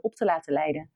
op 0.00 0.14
te 0.14 0.24
laten 0.24 0.52
leiden. 0.52 0.90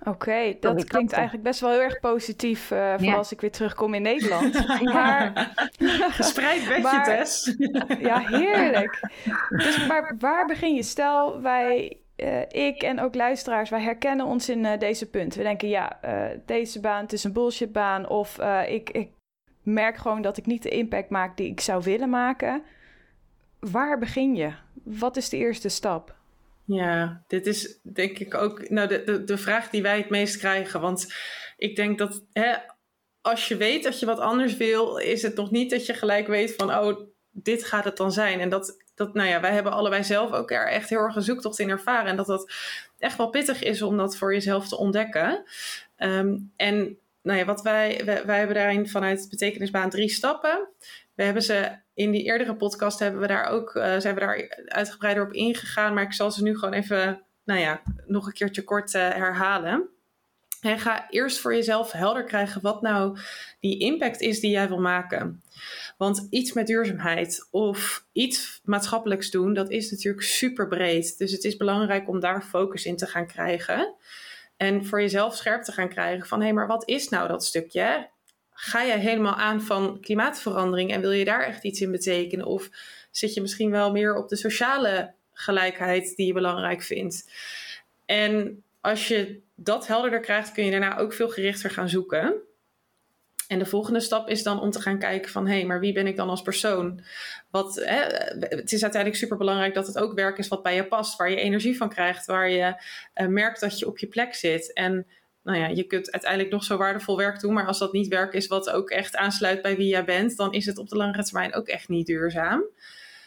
Oké, 0.00 0.08
okay, 0.10 0.56
dat 0.60 0.84
klinkt 0.84 1.12
eigenlijk 1.12 1.44
best 1.44 1.60
wel 1.60 1.70
heel 1.70 1.80
erg 1.80 2.00
positief 2.00 2.70
uh, 2.70 2.94
voor 2.96 3.06
ja. 3.06 3.14
als 3.14 3.32
ik 3.32 3.40
weer 3.40 3.50
terugkom 3.50 3.94
in 3.94 4.02
Nederland. 4.02 4.66
maar, 4.82 5.52
Gespreid 6.20 6.68
bedje, 6.68 7.00
Tess. 7.04 7.56
ja, 7.98 8.18
heerlijk. 8.18 9.00
Dus 9.48 9.86
maar 9.86 10.16
waar 10.18 10.46
begin 10.46 10.74
je? 10.74 10.82
Stel, 10.82 11.40
wij, 11.40 12.00
uh, 12.16 12.40
ik 12.48 12.82
en 12.82 13.00
ook 13.00 13.14
luisteraars, 13.14 13.70
wij 13.70 13.82
herkennen 13.82 14.26
ons 14.26 14.48
in 14.48 14.64
uh, 14.64 14.78
deze 14.78 15.10
punten. 15.10 15.38
We 15.38 15.44
denken, 15.44 15.68
ja, 15.68 16.00
deze 16.46 16.80
baan, 16.80 17.02
het 17.02 17.12
is 17.12 17.24
een 17.24 17.32
bullshitbaan. 17.32 18.08
Of 18.08 18.38
ik, 18.66 18.90
ik 18.90 19.08
merk 19.62 19.96
gewoon 19.96 20.22
dat 20.22 20.36
ik 20.36 20.46
niet 20.46 20.62
de 20.62 20.68
impact 20.68 21.10
maak 21.10 21.36
die 21.36 21.50
ik 21.50 21.60
zou 21.60 21.82
willen 21.82 22.10
maken. 22.10 22.62
Waar 23.58 23.98
begin 23.98 24.34
je? 24.34 24.52
Wat 24.82 25.16
is 25.16 25.28
de 25.28 25.36
eerste 25.36 25.68
stap? 25.68 26.18
Ja, 26.72 27.22
dit 27.26 27.46
is 27.46 27.78
denk 27.82 28.18
ik 28.18 28.34
ook 28.34 28.68
nou, 28.68 28.88
de, 28.88 29.02
de, 29.04 29.24
de 29.24 29.38
vraag 29.38 29.70
die 29.70 29.82
wij 29.82 29.96
het 29.96 30.10
meest 30.10 30.36
krijgen. 30.36 30.80
Want 30.80 31.14
ik 31.56 31.76
denk 31.76 31.98
dat 31.98 32.24
hè, 32.32 32.56
als 33.20 33.48
je 33.48 33.56
weet 33.56 33.82
dat 33.82 34.00
je 34.00 34.06
wat 34.06 34.18
anders 34.18 34.56
wil, 34.56 34.96
is 34.96 35.22
het 35.22 35.36
nog 35.36 35.50
niet 35.50 35.70
dat 35.70 35.86
je 35.86 35.94
gelijk 35.94 36.26
weet 36.26 36.54
van, 36.54 36.74
oh, 36.74 37.00
dit 37.30 37.64
gaat 37.64 37.84
het 37.84 37.96
dan 37.96 38.12
zijn. 38.12 38.40
En 38.40 38.48
dat, 38.48 38.82
dat 38.94 39.14
nou 39.14 39.28
ja, 39.28 39.40
wij 39.40 39.52
hebben 39.52 39.72
allebei 39.72 40.04
zelf 40.04 40.32
ook 40.32 40.50
er 40.50 40.68
echt 40.68 40.88
heel 40.88 40.98
erg 40.98 41.16
een 41.16 41.22
zoektocht 41.22 41.58
in 41.58 41.68
ervaren. 41.68 42.10
En 42.10 42.16
dat 42.16 42.26
dat 42.26 42.52
echt 42.98 43.16
wel 43.16 43.30
pittig 43.30 43.62
is 43.62 43.82
om 43.82 43.96
dat 43.96 44.16
voor 44.16 44.32
jezelf 44.32 44.68
te 44.68 44.76
ontdekken. 44.76 45.44
Um, 45.98 46.52
en 46.56 46.98
nou 47.22 47.38
ja, 47.38 47.44
wat 47.44 47.62
wij, 47.62 48.02
wij, 48.04 48.38
hebben 48.38 48.56
daarin 48.56 48.88
vanuit 48.88 49.26
betekenisbaan 49.30 49.90
drie 49.90 50.08
stappen. 50.08 50.68
We 51.14 51.22
hebben 51.22 51.42
ze 51.42 51.78
in 51.94 52.10
die 52.10 52.22
eerdere 52.22 52.56
podcast 52.56 52.98
hebben 52.98 53.20
we 53.20 53.26
daar 53.26 53.46
ook, 53.46 53.74
uh, 53.74 53.98
zijn 53.98 54.14
we 54.14 54.20
daar 54.20 54.64
uitgebreider 54.66 55.24
op 55.24 55.32
ingegaan. 55.32 55.94
Maar 55.94 56.04
ik 56.04 56.12
zal 56.12 56.30
ze 56.30 56.42
nu 56.42 56.58
gewoon 56.58 56.74
even, 56.74 57.22
nou 57.44 57.60
ja, 57.60 57.82
nog 58.06 58.26
een 58.26 58.32
keertje 58.32 58.64
kort 58.64 58.94
uh, 58.94 59.00
herhalen. 59.08 59.88
En 60.60 60.78
ga 60.78 61.10
eerst 61.10 61.38
voor 61.38 61.54
jezelf 61.54 61.92
helder 61.92 62.24
krijgen 62.24 62.60
wat 62.60 62.82
nou 62.82 63.18
die 63.60 63.78
impact 63.78 64.20
is 64.20 64.40
die 64.40 64.50
jij 64.50 64.68
wil 64.68 64.80
maken. 64.80 65.42
Want 65.96 66.26
iets 66.30 66.52
met 66.52 66.66
duurzaamheid 66.66 67.48
of 67.50 68.04
iets 68.12 68.60
maatschappelijks 68.64 69.30
doen, 69.30 69.54
dat 69.54 69.70
is 69.70 69.90
natuurlijk 69.90 70.24
super 70.24 70.68
breed. 70.68 71.18
Dus 71.18 71.32
het 71.32 71.44
is 71.44 71.56
belangrijk 71.56 72.08
om 72.08 72.20
daar 72.20 72.42
focus 72.42 72.84
in 72.84 72.96
te 72.96 73.06
gaan 73.06 73.26
krijgen. 73.26 73.94
En 74.60 74.84
voor 74.84 75.00
jezelf 75.00 75.36
scherp 75.36 75.62
te 75.62 75.72
gaan 75.72 75.88
krijgen 75.88 76.26
van 76.26 76.38
hé, 76.38 76.44
hey, 76.44 76.54
maar 76.54 76.66
wat 76.66 76.88
is 76.88 77.08
nou 77.08 77.28
dat 77.28 77.44
stukje? 77.44 78.08
ga 78.62 78.82
je 78.82 78.92
helemaal 78.92 79.34
aan 79.34 79.62
van 79.62 80.00
klimaatverandering 80.00 80.92
en 80.92 81.00
wil 81.00 81.10
je 81.10 81.24
daar 81.24 81.42
echt 81.42 81.64
iets 81.64 81.80
in 81.80 81.90
betekenen? 81.90 82.46
Of 82.46 82.70
zit 83.10 83.34
je 83.34 83.40
misschien 83.40 83.70
wel 83.70 83.92
meer 83.92 84.16
op 84.16 84.28
de 84.28 84.36
sociale 84.36 85.12
gelijkheid 85.32 86.16
die 86.16 86.26
je 86.26 86.32
belangrijk 86.32 86.82
vindt? 86.82 87.30
En 88.06 88.64
als 88.80 89.08
je 89.08 89.40
dat 89.54 89.86
helderder 89.86 90.20
krijgt, 90.20 90.52
kun 90.52 90.64
je 90.64 90.70
daarna 90.70 90.98
ook 90.98 91.12
veel 91.12 91.28
gerichter 91.28 91.70
gaan 91.70 91.88
zoeken. 91.88 92.34
En 93.50 93.58
de 93.58 93.66
volgende 93.66 94.00
stap 94.00 94.28
is 94.28 94.42
dan 94.42 94.60
om 94.60 94.70
te 94.70 94.80
gaan 94.80 94.98
kijken 94.98 95.30
van... 95.30 95.46
hé, 95.46 95.54
hey, 95.54 95.64
maar 95.64 95.80
wie 95.80 95.92
ben 95.92 96.06
ik 96.06 96.16
dan 96.16 96.28
als 96.28 96.42
persoon? 96.42 97.00
Wat, 97.50 97.74
hè, 97.74 98.00
het 98.38 98.72
is 98.72 98.82
uiteindelijk 98.82 99.20
super 99.20 99.36
belangrijk 99.36 99.74
dat 99.74 99.86
het 99.86 99.98
ook 99.98 100.14
werk 100.14 100.38
is 100.38 100.48
wat 100.48 100.62
bij 100.62 100.74
je 100.74 100.86
past... 100.86 101.16
waar 101.16 101.30
je 101.30 101.36
energie 101.36 101.76
van 101.76 101.88
krijgt, 101.88 102.26
waar 102.26 102.50
je 102.50 102.82
uh, 103.14 103.26
merkt 103.26 103.60
dat 103.60 103.78
je 103.78 103.86
op 103.86 103.98
je 103.98 104.06
plek 104.06 104.34
zit... 104.34 104.72
En 104.72 105.06
nou 105.42 105.58
ja, 105.58 105.66
je 105.66 105.84
kunt 105.84 106.10
uiteindelijk 106.10 106.52
nog 106.52 106.64
zo 106.64 106.76
waardevol 106.76 107.16
werk 107.16 107.40
doen, 107.40 107.52
maar 107.52 107.66
als 107.66 107.78
dat 107.78 107.92
niet 107.92 108.08
werk 108.08 108.32
is 108.32 108.46
wat 108.46 108.70
ook 108.70 108.90
echt 108.90 109.16
aansluit 109.16 109.62
bij 109.62 109.76
wie 109.76 109.88
jij 109.88 110.04
bent, 110.04 110.36
dan 110.36 110.52
is 110.52 110.66
het 110.66 110.78
op 110.78 110.88
de 110.88 110.96
langere 110.96 111.24
termijn 111.24 111.54
ook 111.54 111.68
echt 111.68 111.88
niet 111.88 112.06
duurzaam. 112.06 112.64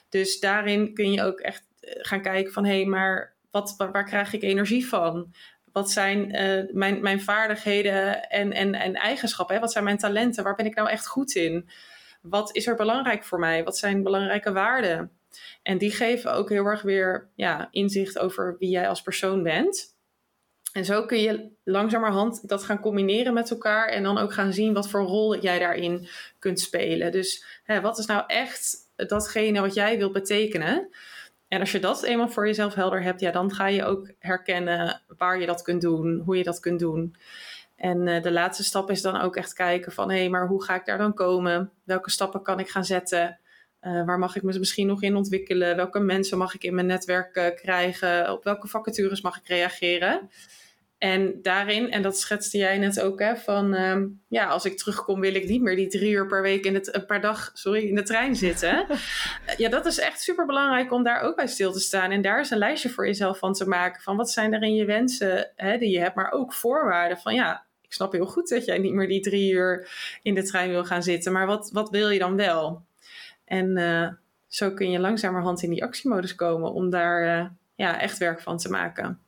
Dus 0.09 0.39
daarin 0.39 0.93
kun 0.93 1.11
je 1.11 1.23
ook 1.23 1.39
echt 1.39 1.63
eh, 1.79 1.93
gaan 1.97 2.21
kijken 2.21 2.53
van 2.53 2.65
hé, 2.65 2.75
hey, 2.75 2.85
maar 2.85 3.33
wat, 3.51 3.75
waar, 3.77 4.05
krijg 4.05 4.33
ik 4.33 4.43
energie 4.43 4.87
van? 4.87 5.33
Wat 5.73 5.91
zijn 5.91 6.35
uh, 6.35 6.73
mijn, 6.73 7.01
mijn 7.01 7.21
vaardigheden 7.21 8.29
en, 8.29 8.51
en, 8.53 8.75
en 8.75 8.95
eigenschappen? 8.95 9.59
Wat 9.59 9.71
zijn 9.71 9.83
mijn 9.83 9.97
talenten? 9.97 10.43
Waar 10.43 10.55
ben 10.55 10.65
ik 10.65 10.75
nou 10.75 10.89
echt 10.89 11.07
goed 11.07 11.35
in? 11.35 11.69
Wat 12.21 12.55
is 12.55 12.67
er 12.67 12.75
belangrijk 12.75 13.23
voor 13.23 13.39
mij? 13.39 13.63
Wat 13.63 13.77
zijn 13.77 14.03
belangrijke 14.03 14.51
waarden? 14.51 15.11
En 15.63 15.77
die 15.77 15.91
geven 15.91 16.33
ook 16.33 16.49
heel 16.49 16.65
erg 16.65 16.81
weer 16.81 17.27
ja, 17.35 17.67
inzicht 17.71 18.19
over 18.19 18.55
wie 18.59 18.69
jij 18.69 18.87
als 18.87 19.01
persoon 19.01 19.43
bent. 19.43 19.95
En 20.73 20.85
zo 20.85 21.05
kun 21.05 21.19
je 21.19 21.49
langzamerhand 21.63 22.47
dat 22.47 22.63
gaan 22.63 22.79
combineren 22.79 23.33
met 23.33 23.51
elkaar 23.51 23.87
en 23.87 24.03
dan 24.03 24.17
ook 24.17 24.33
gaan 24.33 24.53
zien 24.53 24.73
wat 24.73 24.89
voor 24.89 25.01
rol 25.01 25.39
jij 25.39 25.59
daarin 25.59 26.07
kunt 26.39 26.59
spelen. 26.59 27.11
Dus 27.11 27.45
hè, 27.63 27.81
wat 27.81 27.97
is 27.97 28.05
nou 28.05 28.23
echt 28.27 28.75
datgene 28.95 29.61
wat 29.61 29.73
jij 29.73 29.97
wilt 29.97 30.13
betekenen? 30.13 30.89
En 31.53 31.59
als 31.59 31.71
je 31.71 31.79
dat 31.79 32.03
eenmaal 32.03 32.29
voor 32.29 32.45
jezelf 32.45 32.73
helder 32.73 33.03
hebt, 33.03 33.19
ja, 33.19 33.31
dan 33.31 33.53
ga 33.53 33.67
je 33.67 33.83
ook 33.83 34.11
herkennen 34.19 35.01
waar 35.17 35.39
je 35.39 35.45
dat 35.45 35.61
kunt 35.61 35.81
doen, 35.81 36.21
hoe 36.25 36.37
je 36.37 36.43
dat 36.43 36.59
kunt 36.59 36.79
doen. 36.79 37.15
En 37.75 38.07
uh, 38.07 38.21
de 38.21 38.31
laatste 38.31 38.63
stap 38.63 38.89
is 38.89 39.01
dan 39.01 39.21
ook 39.21 39.35
echt 39.35 39.53
kijken 39.53 39.91
van 39.91 40.09
hé, 40.09 40.17
hey, 40.17 40.29
maar 40.29 40.47
hoe 40.47 40.63
ga 40.63 40.75
ik 40.75 40.85
daar 40.85 40.97
dan 40.97 41.13
komen? 41.13 41.71
Welke 41.83 42.11
stappen 42.11 42.41
kan 42.41 42.59
ik 42.59 42.69
gaan 42.69 42.85
zetten? 42.85 43.39
Uh, 43.81 44.05
waar 44.05 44.19
mag 44.19 44.35
ik 44.35 44.43
me 44.43 44.59
misschien 44.59 44.87
nog 44.87 45.01
in 45.01 45.15
ontwikkelen? 45.15 45.75
Welke 45.75 45.99
mensen 45.99 46.37
mag 46.37 46.53
ik 46.53 46.63
in 46.63 46.75
mijn 46.75 46.87
netwerk 46.87 47.37
uh, 47.37 47.45
krijgen? 47.55 48.31
Op 48.31 48.43
welke 48.43 48.67
vacatures 48.67 49.21
mag 49.21 49.37
ik 49.37 49.47
reageren? 49.47 50.29
En 51.03 51.39
daarin, 51.41 51.91
en 51.91 52.01
dat 52.01 52.19
schetste 52.19 52.57
jij 52.57 52.77
net 52.77 53.01
ook, 53.01 53.19
hè, 53.19 53.35
van 53.35 53.73
um, 53.73 54.21
ja, 54.27 54.45
als 54.45 54.65
ik 54.65 54.77
terugkom 54.77 55.19
wil 55.19 55.35
ik 55.35 55.47
niet 55.47 55.61
meer 55.61 55.75
die 55.75 55.87
drie 55.87 56.11
uur 56.11 56.27
per 56.27 56.41
week 56.41 56.65
in 56.65 56.73
het, 56.73 56.95
uh, 56.95 57.05
per 57.05 57.21
dag, 57.21 57.51
sorry, 57.53 57.87
in 57.87 57.95
de 57.95 58.03
trein 58.03 58.35
zitten. 58.35 58.85
ja, 59.57 59.69
dat 59.69 59.85
is 59.85 59.99
echt 59.99 60.21
super 60.21 60.45
belangrijk 60.45 60.91
om 60.91 61.03
daar 61.03 61.21
ook 61.21 61.35
bij 61.35 61.47
stil 61.47 61.71
te 61.71 61.79
staan. 61.79 62.11
En 62.11 62.21
daar 62.21 62.39
is 62.39 62.49
een 62.49 62.57
lijstje 62.57 62.89
voor 62.89 63.05
jezelf 63.05 63.37
van 63.37 63.53
te 63.53 63.67
maken. 63.67 64.01
Van 64.01 64.17
wat 64.17 64.31
zijn 64.31 64.53
er 64.53 64.61
in 64.61 64.75
je 64.75 64.85
wensen 64.85 65.51
hè, 65.55 65.77
die 65.77 65.89
je 65.89 65.99
hebt, 65.99 66.15
maar 66.15 66.31
ook 66.31 66.53
voorwaarden 66.53 67.17
van 67.17 67.33
ja, 67.33 67.65
ik 67.81 67.93
snap 67.93 68.11
heel 68.11 68.25
goed 68.25 68.49
dat 68.49 68.65
jij 68.65 68.77
niet 68.77 68.93
meer 68.93 69.07
die 69.07 69.21
drie 69.21 69.51
uur 69.51 69.89
in 70.21 70.33
de 70.33 70.43
trein 70.43 70.69
wil 70.69 70.85
gaan 70.85 71.03
zitten, 71.03 71.31
maar 71.31 71.45
wat, 71.45 71.69
wat 71.71 71.89
wil 71.89 72.09
je 72.09 72.19
dan 72.19 72.35
wel? 72.35 72.85
En 73.45 73.77
uh, 73.77 74.07
zo 74.47 74.71
kun 74.71 74.91
je 74.91 74.99
langzamerhand 74.99 75.63
in 75.63 75.69
die 75.69 75.83
actiemodus 75.83 76.35
komen 76.35 76.73
om 76.73 76.89
daar 76.89 77.39
uh, 77.39 77.49
ja, 77.75 77.99
echt 77.99 78.17
werk 78.17 78.41
van 78.41 78.57
te 78.57 78.69
maken. 78.69 79.19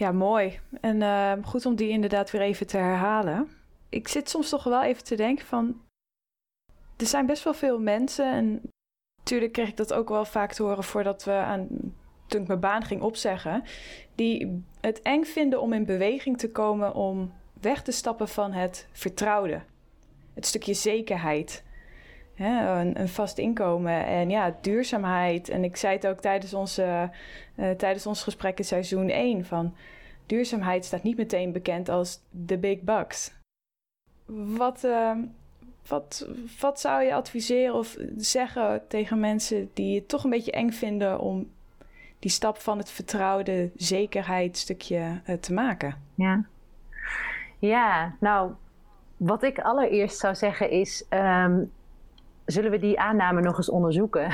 Ja, 0.00 0.12
mooi. 0.12 0.60
En 0.80 1.00
uh, 1.00 1.32
goed 1.42 1.66
om 1.66 1.74
die 1.74 1.88
inderdaad 1.88 2.30
weer 2.30 2.40
even 2.40 2.66
te 2.66 2.76
herhalen. 2.76 3.48
Ik 3.88 4.08
zit 4.08 4.30
soms 4.30 4.48
toch 4.48 4.64
wel 4.64 4.82
even 4.82 5.04
te 5.04 5.14
denken 5.14 5.46
van... 5.46 5.80
Er 6.96 7.06
zijn 7.06 7.26
best 7.26 7.44
wel 7.44 7.54
veel 7.54 7.80
mensen 7.80 8.32
en 8.32 8.60
natuurlijk 9.18 9.52
kreeg 9.52 9.68
ik 9.68 9.76
dat 9.76 9.92
ook 9.92 10.08
wel 10.08 10.24
vaak 10.24 10.52
te 10.52 10.62
horen 10.62 10.84
voordat 10.84 11.24
we 11.24 11.32
aan 11.32 11.68
toen 12.26 12.40
ik 12.40 12.46
mijn 12.46 12.60
baan 12.60 12.84
ging 12.84 13.02
opzeggen, 13.02 13.64
die 14.14 14.64
het 14.80 15.02
eng 15.02 15.24
vinden 15.24 15.60
om 15.60 15.72
in 15.72 15.84
beweging 15.84 16.38
te 16.38 16.50
komen 16.50 16.94
om 16.94 17.32
weg 17.60 17.82
te 17.82 17.92
stappen 17.92 18.28
van 18.28 18.52
het 18.52 18.88
vertrouwde. 18.92 19.62
Het 20.34 20.46
stukje 20.46 20.74
zekerheid. 20.74 21.64
Een, 22.46 23.00
een, 23.00 23.08
vast 23.08 23.38
inkomen 23.38 24.06
en 24.06 24.30
ja, 24.30 24.56
duurzaamheid. 24.60 25.48
En 25.48 25.64
ik 25.64 25.76
zei 25.76 25.94
het 25.94 26.06
ook 26.06 26.20
tijdens, 26.20 26.54
onze, 26.54 27.10
uh, 27.56 27.70
tijdens 27.70 28.06
ons 28.06 28.22
gesprek 28.22 28.58
in 28.58 28.64
seizoen 28.64 29.08
1 29.08 29.44
van 29.44 29.74
duurzaamheid 30.26 30.84
staat 30.84 31.02
niet 31.02 31.16
meteen 31.16 31.52
bekend 31.52 31.88
als 31.88 32.20
de 32.30 32.58
big 32.58 32.80
bucks. 32.80 33.32
Wat, 34.56 34.84
uh, 34.84 35.16
wat, 35.88 36.28
wat 36.60 36.80
zou 36.80 37.02
je 37.02 37.14
adviseren 37.14 37.74
of 37.74 37.96
zeggen 38.16 38.82
tegen 38.88 39.20
mensen 39.20 39.70
die 39.74 39.94
het 39.94 40.08
toch 40.08 40.24
een 40.24 40.30
beetje 40.30 40.52
eng 40.52 40.70
vinden 40.70 41.18
om 41.18 41.50
die 42.18 42.30
stap 42.30 42.58
van 42.58 42.78
het 42.78 42.90
vertrouwde 42.90 43.70
zekerheidsstukje 43.76 45.20
uh, 45.26 45.36
te 45.36 45.52
maken? 45.52 46.02
Ja. 46.14 46.44
ja, 47.58 48.14
nou, 48.20 48.52
wat 49.16 49.42
ik 49.42 49.58
allereerst 49.58 50.18
zou 50.18 50.34
zeggen 50.34 50.70
is. 50.70 51.04
Um, 51.10 51.72
zullen 52.50 52.70
we 52.70 52.78
die 52.78 53.00
aanname 53.00 53.40
nog 53.40 53.56
eens 53.56 53.70
onderzoeken? 53.70 54.32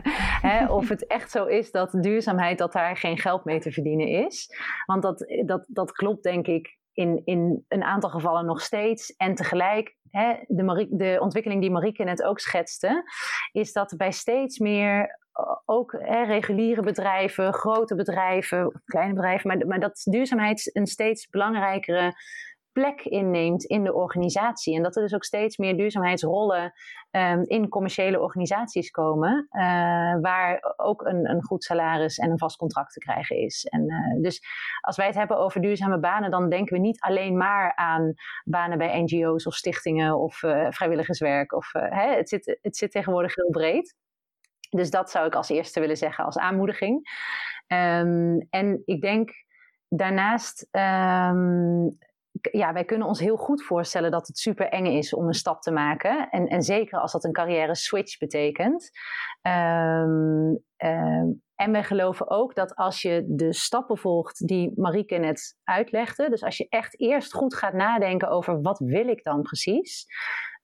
Of 0.68 0.88
het 0.88 1.06
echt 1.06 1.30
zo 1.30 1.44
is 1.44 1.70
dat 1.70 1.92
duurzaamheid, 2.00 2.58
dat 2.58 2.72
daar 2.72 2.96
geen 2.96 3.18
geld 3.18 3.44
mee 3.44 3.60
te 3.60 3.72
verdienen 3.72 4.08
is. 4.08 4.48
Want 4.86 5.02
dat, 5.02 5.26
dat, 5.46 5.64
dat 5.68 5.92
klopt 5.92 6.22
denk 6.22 6.46
ik 6.46 6.78
in, 6.92 7.22
in 7.24 7.64
een 7.68 7.82
aantal 7.82 8.10
gevallen 8.10 8.46
nog 8.46 8.60
steeds. 8.60 9.16
En 9.16 9.34
tegelijk, 9.34 9.96
de, 10.46 10.86
de 10.90 11.16
ontwikkeling 11.20 11.60
die 11.60 11.70
Marieke 11.70 12.04
net 12.04 12.22
ook 12.22 12.40
schetste, 12.40 13.04
is 13.52 13.72
dat 13.72 13.94
bij 13.96 14.12
steeds 14.12 14.58
meer 14.58 15.18
ook 15.64 15.92
hè, 15.98 16.22
reguliere 16.22 16.82
bedrijven, 16.82 17.52
grote 17.52 17.94
bedrijven, 17.94 18.82
kleine 18.84 19.14
bedrijven, 19.14 19.48
maar, 19.48 19.66
maar 19.66 19.80
dat 19.80 20.02
duurzaamheid 20.04 20.70
een 20.72 20.86
steeds 20.86 21.28
belangrijkere 21.28 22.14
plek 22.76 23.04
inneemt 23.04 23.64
in 23.64 23.84
de 23.84 23.94
organisatie. 23.94 24.76
En 24.76 24.82
dat 24.82 24.96
er 24.96 25.02
dus 25.02 25.14
ook 25.14 25.24
steeds 25.24 25.56
meer 25.56 25.76
duurzaamheidsrollen 25.76 26.72
um, 27.10 27.42
in 27.46 27.68
commerciële 27.68 28.20
organisaties 28.20 28.90
komen, 28.90 29.48
uh, 29.50 29.60
waar 30.20 30.74
ook 30.76 31.02
een, 31.02 31.30
een, 31.30 31.42
goed 31.42 31.64
salaris 31.64 32.18
en 32.18 32.30
een 32.30 32.38
vast 32.38 32.56
contract 32.56 32.92
te 32.92 32.98
krijgen 32.98 33.36
is. 33.36 33.64
En, 33.64 33.82
uh, 33.90 34.22
dus 34.22 34.42
als 34.80 34.96
wij 34.96 35.06
het 35.06 35.14
hebben 35.14 35.38
over 35.38 35.60
duurzame 35.60 35.98
banen, 35.98 36.30
dan 36.30 36.48
denken 36.48 36.74
we 36.74 36.80
niet 36.80 37.00
alleen 37.00 37.36
maar 37.36 37.74
aan 37.74 38.14
banen 38.44 38.78
bij 38.78 39.02
NGO's 39.02 39.46
of 39.46 39.54
stichtingen 39.54 40.18
of 40.18 40.42
uh, 40.42 40.66
vrijwilligerswerk. 40.70 41.52
Of, 41.52 41.72
hè, 41.72 42.14
het, 42.16 42.28
zit, 42.28 42.58
het 42.62 42.76
zit 42.76 42.90
tegenwoordig 42.90 43.34
heel 43.34 43.50
breed. 43.50 43.94
Dus 44.70 44.90
dat 44.90 45.10
zou 45.10 45.26
ik 45.26 45.34
als 45.34 45.48
eerste 45.48 45.80
willen 45.80 45.96
zeggen 45.96 46.24
als 46.24 46.38
aanmoediging. 46.38 47.08
Um, 47.66 48.46
en 48.50 48.82
ik 48.84 49.00
denk 49.00 49.30
daarnaast 49.88 50.68
um, 50.70 51.98
ja, 52.40 52.72
wij 52.72 52.84
kunnen 52.84 53.06
ons 53.06 53.20
heel 53.20 53.36
goed 53.36 53.62
voorstellen 53.62 54.10
dat 54.10 54.26
het 54.26 54.38
super 54.38 54.68
eng 54.68 54.86
is 54.86 55.14
om 55.14 55.26
een 55.26 55.34
stap 55.34 55.60
te 55.60 55.70
maken. 55.70 56.28
En, 56.30 56.46
en 56.46 56.62
zeker 56.62 57.00
als 57.00 57.12
dat 57.12 57.24
een 57.24 57.32
carrière 57.32 57.74
switch 57.74 58.18
betekent. 58.18 58.90
Um, 59.42 60.58
um, 60.76 61.44
en 61.54 61.72
wij 61.72 61.84
geloven 61.84 62.30
ook 62.30 62.54
dat 62.54 62.74
als 62.74 63.02
je 63.02 63.24
de 63.28 63.52
stappen 63.52 63.98
volgt 63.98 64.46
die 64.46 64.72
Marieke 64.74 65.16
net 65.16 65.56
uitlegde, 65.64 66.30
dus 66.30 66.42
als 66.42 66.56
je 66.56 66.68
echt 66.68 67.00
eerst 67.00 67.32
goed 67.34 67.54
gaat 67.54 67.72
nadenken 67.72 68.28
over 68.28 68.60
wat 68.60 68.78
wil 68.78 69.08
ik 69.08 69.22
dan 69.22 69.42
precies, 69.42 70.06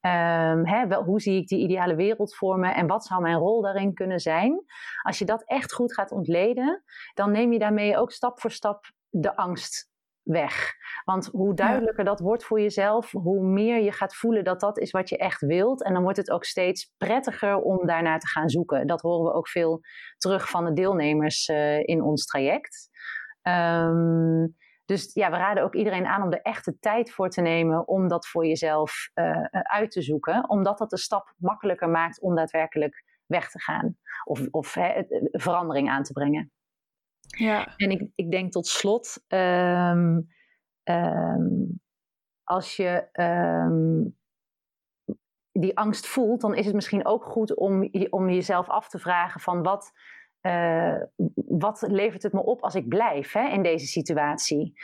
um, 0.01 0.67
hè, 0.67 0.95
hoe 0.95 1.21
zie 1.21 1.41
ik 1.41 1.47
die 1.47 1.63
ideale 1.63 1.95
wereld 1.95 2.35
vormen 2.35 2.75
en 2.75 2.87
wat 2.87 3.05
zou 3.05 3.23
mijn 3.23 3.37
rol 3.37 3.63
daarin 3.63 3.95
kunnen 3.95 4.21
zijn, 4.21 4.65
als 5.03 5.19
je 5.19 5.25
dat 5.25 5.45
echt 5.45 5.73
goed 5.73 5.95
gaat 5.95 6.11
ontleden, 6.11 6.83
dan 7.15 7.31
neem 7.31 7.53
je 7.53 7.59
daarmee 7.59 7.97
ook 7.97 8.13
stap 8.13 8.41
voor 8.41 8.51
stap 8.51 8.85
de 9.09 9.37
angst 9.37 9.92
weg. 10.23 10.75
Want 11.05 11.27
hoe 11.27 11.55
duidelijker 11.55 12.05
dat 12.05 12.21
wordt 12.21 12.45
voor 12.45 12.61
jezelf, 12.61 13.11
hoe 13.11 13.45
meer 13.45 13.83
je 13.83 13.93
gaat 13.93 14.15
voelen 14.15 14.45
dat 14.45 14.61
dat 14.61 14.79
is 14.79 14.91
wat 14.91 15.09
je 15.09 15.17
echt 15.17 15.41
wilt. 15.41 15.85
En 15.85 15.93
dan 15.93 16.03
wordt 16.03 16.19
het 16.19 16.31
ook 16.31 16.45
steeds 16.45 16.93
prettiger 16.97 17.57
om 17.57 17.87
daarnaar 17.87 18.19
te 18.19 18.29
gaan 18.29 18.49
zoeken. 18.49 18.87
Dat 18.87 19.01
horen 19.01 19.25
we 19.25 19.33
ook 19.33 19.49
veel 19.49 19.81
terug 20.17 20.49
van 20.49 20.65
de 20.65 20.73
deelnemers 20.73 21.49
uh, 21.49 21.79
in 21.81 22.03
ons 22.03 22.27
traject. 22.27 22.91
Um, 23.43 24.57
dus 24.85 25.11
ja, 25.15 25.31
we 25.31 25.37
raden 25.37 25.63
ook 25.63 25.75
iedereen 25.75 26.07
aan 26.07 26.23
om 26.23 26.33
er 26.33 26.41
echt 26.41 26.65
de 26.65 26.79
tijd 26.79 27.11
voor 27.11 27.29
te 27.29 27.41
nemen 27.41 27.89
om 27.89 28.09
dat 28.09 28.27
voor 28.27 28.47
jezelf 28.47 29.11
uh, 29.15 29.45
uit 29.51 29.91
te 29.91 30.03
zoeken. 30.03 30.49
Omdat 30.49 30.79
dat 30.79 30.91
de 30.91 30.99
stap 30.99 31.35
makkelijker 31.37 31.89
maakt 31.89 32.21
om 32.21 32.35
daadwerkelijk 32.35 33.05
weg 33.27 33.51
te 33.51 33.61
gaan. 33.61 33.97
Of, 34.25 34.47
of 34.51 34.77
verandering 35.33 35.91
aan 35.91 36.03
te 36.03 36.13
brengen. 36.13 36.53
Ja. 37.39 37.77
En 37.77 37.91
ik, 37.91 38.11
ik 38.15 38.31
denk 38.31 38.53
tot 38.53 38.67
slot, 38.67 39.25
um, 39.29 40.29
um, 40.85 41.81
als 42.45 42.77
je 42.77 43.09
um, 43.13 44.17
die 45.53 45.77
angst 45.79 46.07
voelt, 46.07 46.41
dan 46.41 46.55
is 46.55 46.67
het 46.67 46.75
misschien 46.75 47.07
ook 47.07 47.25
goed 47.25 47.57
om, 47.57 47.89
om 48.11 48.31
jezelf 48.31 48.69
af 48.69 48.89
te 48.89 48.99
vragen 48.99 49.41
van 49.41 49.63
wat, 49.63 49.93
uh, 50.43 50.97
wat 51.35 51.85
levert 51.87 52.23
het 52.23 52.33
me 52.33 52.43
op 52.43 52.63
als 52.63 52.75
ik 52.75 52.89
blijf 52.89 53.33
hè, 53.33 53.49
in 53.49 53.63
deze 53.63 53.87
situatie? 53.87 54.81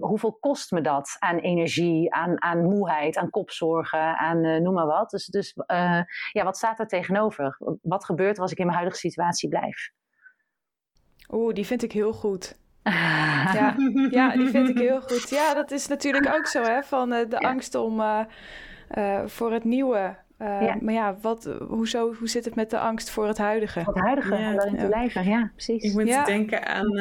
hoeveel 0.00 0.36
kost 0.40 0.70
me 0.70 0.80
dat 0.80 1.16
aan 1.18 1.38
energie, 1.38 2.14
aan, 2.14 2.42
aan 2.42 2.64
moeheid, 2.64 3.16
aan 3.16 3.30
kopzorgen, 3.30 4.18
aan 4.18 4.44
uh, 4.44 4.60
noem 4.60 4.74
maar 4.74 4.86
wat. 4.86 5.10
Dus, 5.10 5.26
dus 5.26 5.54
uh, 5.56 6.02
ja, 6.32 6.44
wat 6.44 6.56
staat 6.56 6.78
er 6.78 6.86
tegenover? 6.86 7.56
Wat 7.82 8.04
gebeurt 8.04 8.36
er 8.36 8.42
als 8.42 8.52
ik 8.52 8.58
in 8.58 8.64
mijn 8.64 8.78
huidige 8.78 9.00
situatie 9.00 9.48
blijf? 9.48 9.90
Oeh, 11.30 11.54
die 11.54 11.66
vind 11.66 11.82
ik 11.82 11.92
heel 11.92 12.12
goed. 12.12 12.56
ja, 13.54 13.76
ja, 14.10 14.36
die 14.36 14.48
vind 14.48 14.68
ik 14.68 14.78
heel 14.78 15.00
goed. 15.00 15.30
Ja, 15.30 15.54
dat 15.54 15.70
is 15.70 15.86
natuurlijk 15.86 16.34
ook 16.34 16.46
zo, 16.46 16.62
hè, 16.62 16.82
van 16.82 17.12
uh, 17.12 17.18
de 17.18 17.36
ja. 17.38 17.48
angst 17.48 17.74
om 17.74 18.00
uh, 18.00 18.20
uh, 18.98 19.20
voor 19.26 19.52
het 19.52 19.64
nieuwe. 19.64 20.16
Ja. 20.38 20.76
Maar 20.80 20.94
ja, 20.94 21.16
wat, 21.20 21.56
hoezo, 21.68 22.14
hoe 22.14 22.28
zit 22.28 22.44
het 22.44 22.54
met 22.54 22.70
de 22.70 22.78
angst 22.78 23.10
voor 23.10 23.26
het 23.26 23.38
huidige? 23.38 23.80
Voor 23.84 23.94
het 23.94 24.04
huidige, 24.04 24.36
ja, 24.36 24.50
om 24.50 24.76
te 24.76 24.86
blijven, 24.86 25.24
ja, 25.24 25.50
precies. 25.54 25.82
Ik 25.82 25.92
moet 25.92 26.26
denken 26.26 26.66
aan, 26.66 27.00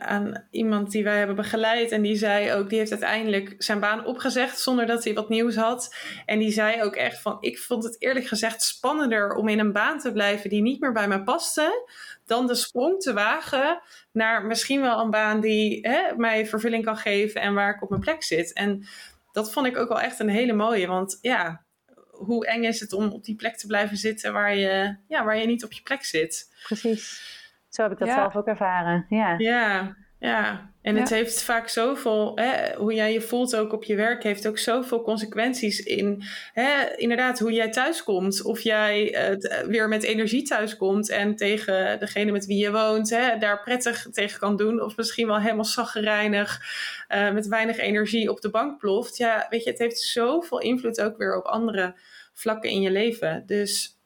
aan 0.00 0.44
iemand 0.50 0.90
die 0.90 1.04
wij 1.04 1.18
hebben 1.18 1.36
begeleid. 1.36 1.90
En 1.90 2.02
die 2.02 2.16
zei 2.16 2.52
ook, 2.52 2.68
die 2.68 2.78
heeft 2.78 2.90
uiteindelijk 2.90 3.54
zijn 3.58 3.80
baan 3.80 4.04
opgezegd 4.04 4.58
zonder 4.58 4.86
dat 4.86 5.04
hij 5.04 5.14
wat 5.14 5.28
nieuws 5.28 5.56
had. 5.56 5.96
En 6.26 6.38
die 6.38 6.50
zei 6.50 6.82
ook 6.82 6.94
echt 6.94 7.20
van, 7.20 7.36
ik 7.40 7.58
vond 7.58 7.84
het 7.84 8.02
eerlijk 8.02 8.26
gezegd 8.26 8.62
spannender 8.62 9.34
om 9.34 9.48
in 9.48 9.58
een 9.58 9.72
baan 9.72 9.98
te 9.98 10.12
blijven 10.12 10.50
die 10.50 10.62
niet 10.62 10.80
meer 10.80 10.92
bij 10.92 11.08
mij 11.08 11.22
paste 11.22 11.88
dan 12.26 12.46
de 12.46 12.54
sprong 12.54 13.00
te 13.00 13.12
wagen 13.12 13.80
naar 14.12 14.44
misschien 14.44 14.80
wel 14.80 15.00
een 15.00 15.10
baan 15.10 15.40
die 15.40 15.88
hè, 15.88 16.16
mij 16.16 16.46
vervulling 16.46 16.84
kan 16.84 16.96
geven 16.96 17.40
en 17.40 17.54
waar 17.54 17.74
ik 17.74 17.82
op 17.82 17.88
mijn 17.88 18.00
plek 18.00 18.22
zit. 18.22 18.52
En 18.52 18.86
dat 19.32 19.52
vond 19.52 19.66
ik 19.66 19.76
ook 19.76 19.88
wel 19.88 20.00
echt 20.00 20.18
een 20.18 20.28
hele 20.28 20.52
mooie, 20.52 20.86
want 20.86 21.18
ja, 21.20 21.64
hoe 22.10 22.46
eng 22.46 22.62
is 22.62 22.80
het 22.80 22.92
om 22.92 23.08
op 23.08 23.24
die 23.24 23.36
plek 23.36 23.56
te 23.56 23.66
blijven 23.66 23.96
zitten 23.96 24.32
waar 24.32 24.54
je, 24.54 24.96
ja, 25.08 25.24
waar 25.24 25.38
je 25.38 25.46
niet 25.46 25.64
op 25.64 25.72
je 25.72 25.82
plek 25.82 26.04
zit. 26.04 26.54
Precies. 26.62 27.34
Zo 27.68 27.82
heb 27.82 27.92
ik 27.92 27.98
dat 27.98 28.08
ja. 28.08 28.14
zelf 28.14 28.36
ook 28.36 28.46
ervaren. 28.46 29.06
Ja. 29.08 29.34
ja, 29.38 29.96
ja, 30.18 30.70
en 30.82 30.94
ja. 30.94 31.00
het 31.00 31.10
heeft 31.10 31.42
vaak 31.42 31.68
zoveel, 31.68 32.32
hè, 32.34 32.74
hoe 32.74 32.94
jij 32.94 33.12
je 33.12 33.20
voelt 33.20 33.56
ook 33.56 33.72
op 33.72 33.84
je 33.84 33.94
werk, 33.94 34.22
heeft 34.22 34.48
ook 34.48 34.58
zoveel 34.58 35.02
consequenties 35.02 35.80
in, 35.80 36.22
hè, 36.52 36.96
inderdaad, 36.96 37.38
hoe 37.38 37.52
jij 37.52 37.70
thuiskomt. 37.70 38.42
Of 38.42 38.60
jij 38.60 39.28
uh, 39.30 39.66
weer 39.68 39.88
met 39.88 40.02
energie 40.02 40.42
thuiskomt 40.42 41.10
en 41.10 41.36
tegen 41.36 41.98
degene 41.98 42.32
met 42.32 42.46
wie 42.46 42.58
je 42.58 42.70
woont, 42.72 43.10
hè, 43.10 43.38
daar 43.38 43.62
prettig 43.62 44.06
tegen 44.10 44.38
kan 44.38 44.56
doen. 44.56 44.82
Of 44.82 44.96
misschien 44.96 45.26
wel 45.26 45.40
helemaal 45.40 45.64
zaggerijnig, 45.64 46.60
uh, 47.08 47.32
met 47.32 47.46
weinig 47.46 47.78
energie 47.78 48.30
op 48.30 48.40
de 48.40 48.50
bank 48.50 48.78
ploft. 48.78 49.16
Ja, 49.16 49.46
weet 49.50 49.64
je, 49.64 49.70
het 49.70 49.78
heeft 49.78 50.00
zoveel 50.00 50.60
invloed 50.60 51.00
ook 51.00 51.16
weer 51.16 51.36
op 51.36 51.44
andere 51.44 51.94
vlakken 52.32 52.70
in 52.70 52.80
je 52.80 52.90
leven. 52.90 53.42
Dus 53.46 53.98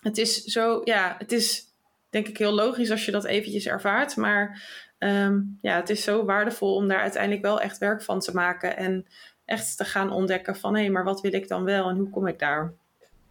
het 0.00 0.18
is 0.18 0.44
zo, 0.44 0.80
ja, 0.84 1.14
het 1.18 1.32
is 1.32 1.66
denk 2.10 2.28
ik 2.28 2.38
heel 2.38 2.52
logisch 2.52 2.90
als 2.90 3.04
je 3.04 3.10
dat 3.10 3.24
eventjes 3.24 3.66
ervaart, 3.66 4.16
maar 4.16 4.62
um, 4.98 5.58
ja, 5.62 5.76
het 5.76 5.90
is 5.90 6.04
zo 6.04 6.24
waardevol 6.24 6.74
om 6.74 6.88
daar 6.88 7.00
uiteindelijk 7.00 7.42
wel 7.42 7.60
echt 7.60 7.78
werk 7.78 8.02
van 8.02 8.20
te 8.20 8.34
maken. 8.34 8.76
En 8.76 9.06
echt 9.44 9.76
te 9.76 9.84
gaan 9.84 10.10
ontdekken 10.10 10.56
van 10.56 10.74
hé, 10.74 10.80
hey, 10.80 10.90
maar 10.90 11.04
wat 11.04 11.20
wil 11.20 11.32
ik 11.32 11.48
dan 11.48 11.64
wel 11.64 11.88
en 11.88 11.96
hoe 11.96 12.10
kom 12.10 12.26
ik 12.26 12.38
daar? 12.38 12.74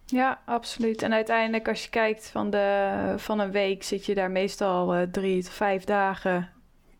Ja, 0.06 0.41
absoluut. 0.45 1.01
En 1.01 1.13
uiteindelijk, 1.13 1.67
als 1.67 1.84
je 1.84 1.89
kijkt 1.89 2.30
van, 2.30 2.49
de, 2.49 3.13
van 3.17 3.39
een 3.39 3.51
week, 3.51 3.84
zit 3.84 4.06
je 4.06 4.15
daar 4.15 4.32
meestal 4.32 4.95
uh, 4.95 5.01
drie 5.01 5.43
tot 5.43 5.53
vijf 5.53 5.84
dagen. 5.84 6.49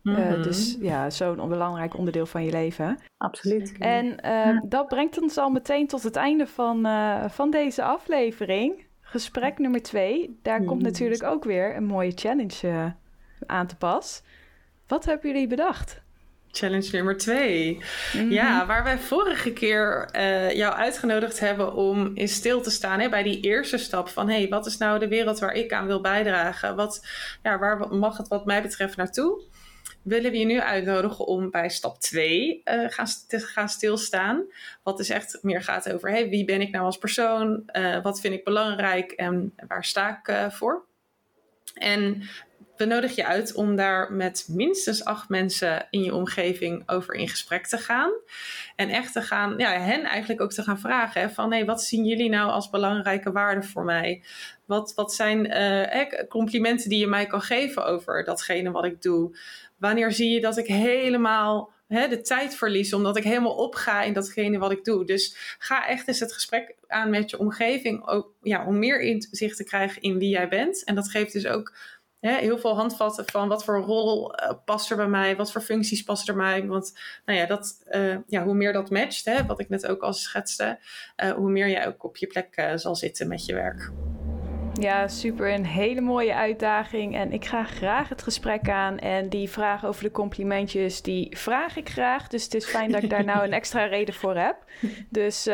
Mm 0.02 0.14
-hmm. 0.14 0.32
uh, 0.32 0.42
dus 0.42 0.76
ja, 0.80 1.10
zo'n 1.10 1.48
belangrijk 1.48 1.96
onderdeel 1.96 2.26
van 2.26 2.44
je 2.44 2.50
leven. 2.50 2.98
Absoluut. 3.16 3.76
En 3.78 4.06
uh, 4.06 4.12
ja. 4.22 4.64
dat 4.68 4.88
brengt 4.88 5.22
ons 5.22 5.36
al 5.36 5.50
meteen 5.50 5.86
tot 5.86 6.02
het 6.02 6.16
einde 6.16 6.46
van, 6.46 6.86
van 7.30 7.50
deze 7.50 7.82
aflevering. 7.82 8.86
Gesprek 9.00 9.58
nummer 9.58 9.82
twee. 9.82 10.38
Daar 10.42 10.64
komt 10.64 10.82
natuurlijk 10.82 11.22
ook 11.22 11.44
weer 11.44 11.76
een 11.76 11.84
mooie 11.84 12.12
challenge 12.14 12.94
aan 13.46 13.66
te 13.66 13.76
pas. 13.76 14.22
Wat 14.88 15.04
hebben 15.04 15.30
jullie 15.30 15.46
bedacht? 15.46 16.00
Challenge 16.50 16.88
nummer 16.92 17.16
twee. 17.16 17.82
Mhm. 18.12 18.30
Ja, 18.30 18.66
waar 18.66 18.84
wij 18.84 18.98
vorige 18.98 19.52
keer 19.52 20.08
uh, 20.16 20.52
jou 20.52 20.74
uitgenodigd 20.74 21.40
hebben 21.40 21.74
om 21.74 22.10
in 22.14 22.28
stil 22.28 22.60
te 22.60 22.70
staan 22.70 23.00
hè, 23.00 23.08
bij 23.08 23.22
die 23.22 23.40
eerste 23.40 23.78
stap 23.78 24.08
van 24.08 24.28
hé, 24.28 24.38
hey, 24.38 24.48
wat 24.48 24.66
is 24.66 24.76
nou 24.76 24.98
de 24.98 25.08
wereld 25.08 25.38
waar 25.38 25.52
ik 25.52 25.72
aan 25.72 25.86
wil 25.86 26.00
bijdragen? 26.00 26.76
Wat, 26.76 27.06
ja, 27.42 27.58
waar 27.58 27.94
mag 27.94 28.16
het 28.16 28.28
wat 28.28 28.46
mij 28.46 28.62
betreft 28.62 28.96
naartoe? 28.96 29.42
Willen 30.02 30.30
we 30.30 30.38
je 30.38 30.44
nu 30.44 30.60
uitnodigen 30.60 31.26
om 31.26 31.50
bij 31.50 31.68
stap 31.68 32.00
2 32.00 32.60
uh, 32.64 32.84
eh, 32.84 32.90
gaan, 32.90 33.06
te 33.28 33.40
gaan 33.40 33.68
stilstaan. 33.68 34.44
Wat 34.82 34.96
dus 34.96 35.08
echt 35.08 35.38
meer 35.42 35.62
gaat 35.62 35.92
over 35.92 36.10
hey, 36.10 36.28
wie 36.28 36.44
ben 36.44 36.60
ik 36.60 36.70
nou 36.70 36.84
als 36.84 36.98
persoon? 36.98 37.62
Uh, 37.72 38.02
wat 38.02 38.20
vind 38.20 38.34
ik 38.34 38.44
belangrijk 38.44 39.12
en 39.12 39.54
waar 39.68 39.84
sta 39.84 40.22
ik 40.22 40.52
voor? 40.52 40.86
En 41.74 42.22
we 42.78 42.84
nodigen 42.84 43.16
je 43.16 43.26
uit 43.26 43.54
om 43.54 43.76
daar 43.76 44.12
met 44.12 44.46
minstens 44.48 45.04
acht 45.04 45.28
mensen 45.28 45.86
in 45.90 46.02
je 46.02 46.14
omgeving 46.14 46.82
over 46.86 47.14
in 47.14 47.28
gesprek 47.28 47.66
te 47.66 47.78
gaan. 47.78 48.10
En 48.76 48.88
echt 48.88 49.12
te 49.12 49.22
gaan, 49.22 49.54
ja, 49.56 49.70
hen 49.70 50.02
eigenlijk 50.02 50.40
ook 50.40 50.52
te 50.52 50.62
gaan 50.62 50.80
vragen: 50.80 51.20
hè, 51.20 51.30
van 51.30 51.52
hey, 51.52 51.64
wat 51.64 51.82
zien 51.82 52.04
jullie 52.04 52.28
nou 52.28 52.50
als 52.50 52.70
belangrijke 52.70 53.32
waarden 53.32 53.64
voor 53.64 53.84
mij? 53.84 54.22
Wat, 54.64 54.92
wat 54.94 55.14
zijn 55.14 55.46
uh, 55.46 56.26
complimenten 56.28 56.88
die 56.88 56.98
je 56.98 57.06
mij 57.06 57.26
kan 57.26 57.42
geven 57.42 57.84
over 57.84 58.24
datgene 58.24 58.70
wat 58.70 58.84
ik 58.84 59.02
doe? 59.02 59.36
Wanneer 59.78 60.12
zie 60.12 60.30
je 60.30 60.40
dat 60.40 60.56
ik 60.56 60.66
helemaal 60.66 61.72
de 61.88 62.20
tijd 62.22 62.54
verlies, 62.54 62.92
omdat 62.92 63.16
ik 63.16 63.24
helemaal 63.24 63.54
opga 63.54 64.02
in 64.02 64.12
datgene 64.12 64.58
wat 64.58 64.72
ik 64.72 64.84
doe? 64.84 65.04
Dus 65.04 65.56
ga 65.58 65.86
echt 65.86 66.08
eens 66.08 66.20
het 66.20 66.32
gesprek 66.32 66.74
aan 66.86 67.10
met 67.10 67.30
je 67.30 67.38
omgeving, 67.38 68.06
ook, 68.06 68.32
ja, 68.42 68.66
om 68.66 68.78
meer 68.78 69.00
inzicht 69.00 69.56
te 69.56 69.64
krijgen 69.64 70.02
in 70.02 70.18
wie 70.18 70.28
jij 70.28 70.48
bent. 70.48 70.84
En 70.84 70.94
dat 70.94 71.10
geeft 71.10 71.32
dus 71.32 71.46
ook 71.46 71.74
heel 72.20 72.58
veel 72.58 72.76
handvatten 72.76 73.24
van 73.26 73.48
wat 73.48 73.64
voor 73.64 73.80
rol 73.80 74.42
uh, 74.42 74.52
past 74.64 74.90
er 74.90 74.96
bij 74.96 75.08
mij, 75.08 75.36
wat 75.36 75.52
voor 75.52 75.60
functies 75.60 76.02
passen 76.02 76.28
er 76.28 76.34
bij 76.34 76.44
mij. 76.44 76.66
Want 76.66 76.98
nou 77.24 77.38
ja, 77.38 77.46
dat, 77.46 77.82
uh, 77.90 78.16
ja, 78.26 78.44
hoe 78.44 78.54
meer 78.54 78.72
dat 78.72 78.90
matcht, 78.90 79.24
hè, 79.24 79.46
wat 79.46 79.60
ik 79.60 79.68
net 79.68 79.86
ook 79.86 80.02
al 80.02 80.12
schetste, 80.12 80.78
uh, 81.24 81.30
hoe 81.30 81.50
meer 81.50 81.68
jij 81.68 81.86
ook 81.86 82.04
op 82.04 82.16
je 82.16 82.26
plek 82.26 82.72
zal 82.74 82.96
zitten 82.96 83.28
met 83.28 83.44
je 83.44 83.54
werk. 83.54 83.90
Ja, 84.78 85.08
super. 85.08 85.54
Een 85.54 85.66
hele 85.66 86.00
mooie 86.00 86.34
uitdaging. 86.34 87.14
En 87.14 87.32
ik 87.32 87.44
ga 87.44 87.64
graag 87.64 88.08
het 88.08 88.22
gesprek 88.22 88.68
aan. 88.68 88.98
En 88.98 89.28
die 89.28 89.48
vraag 89.48 89.86
over 89.86 90.02
de 90.02 90.10
complimentjes, 90.10 91.02
die 91.02 91.36
vraag 91.36 91.76
ik 91.76 91.88
graag. 91.88 92.28
Dus 92.28 92.44
het 92.44 92.54
is 92.54 92.66
fijn 92.66 92.92
dat 92.92 93.02
ik 93.02 93.10
daar 93.10 93.24
nou 93.24 93.44
een 93.44 93.52
extra 93.62 93.84
reden 93.84 94.14
voor 94.14 94.36
heb. 94.36 94.56
Dus 95.08 95.46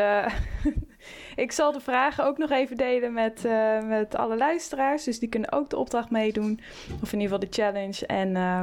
Ik 1.35 1.51
zal 1.51 1.71
de 1.71 1.79
vragen 1.79 2.25
ook 2.25 2.37
nog 2.37 2.49
even 2.49 2.77
delen 2.77 3.13
met, 3.13 3.45
uh, 3.45 3.81
met 3.87 4.15
alle 4.15 4.37
luisteraars. 4.37 5.03
Dus 5.03 5.19
die 5.19 5.29
kunnen 5.29 5.51
ook 5.51 5.69
de 5.69 5.77
opdracht 5.77 6.09
meedoen. 6.09 6.59
Of 7.01 7.13
in 7.13 7.19
ieder 7.19 7.33
geval 7.33 7.49
de 7.49 7.61
challenge. 7.61 8.05
En 8.05 8.35
uh, 8.35 8.61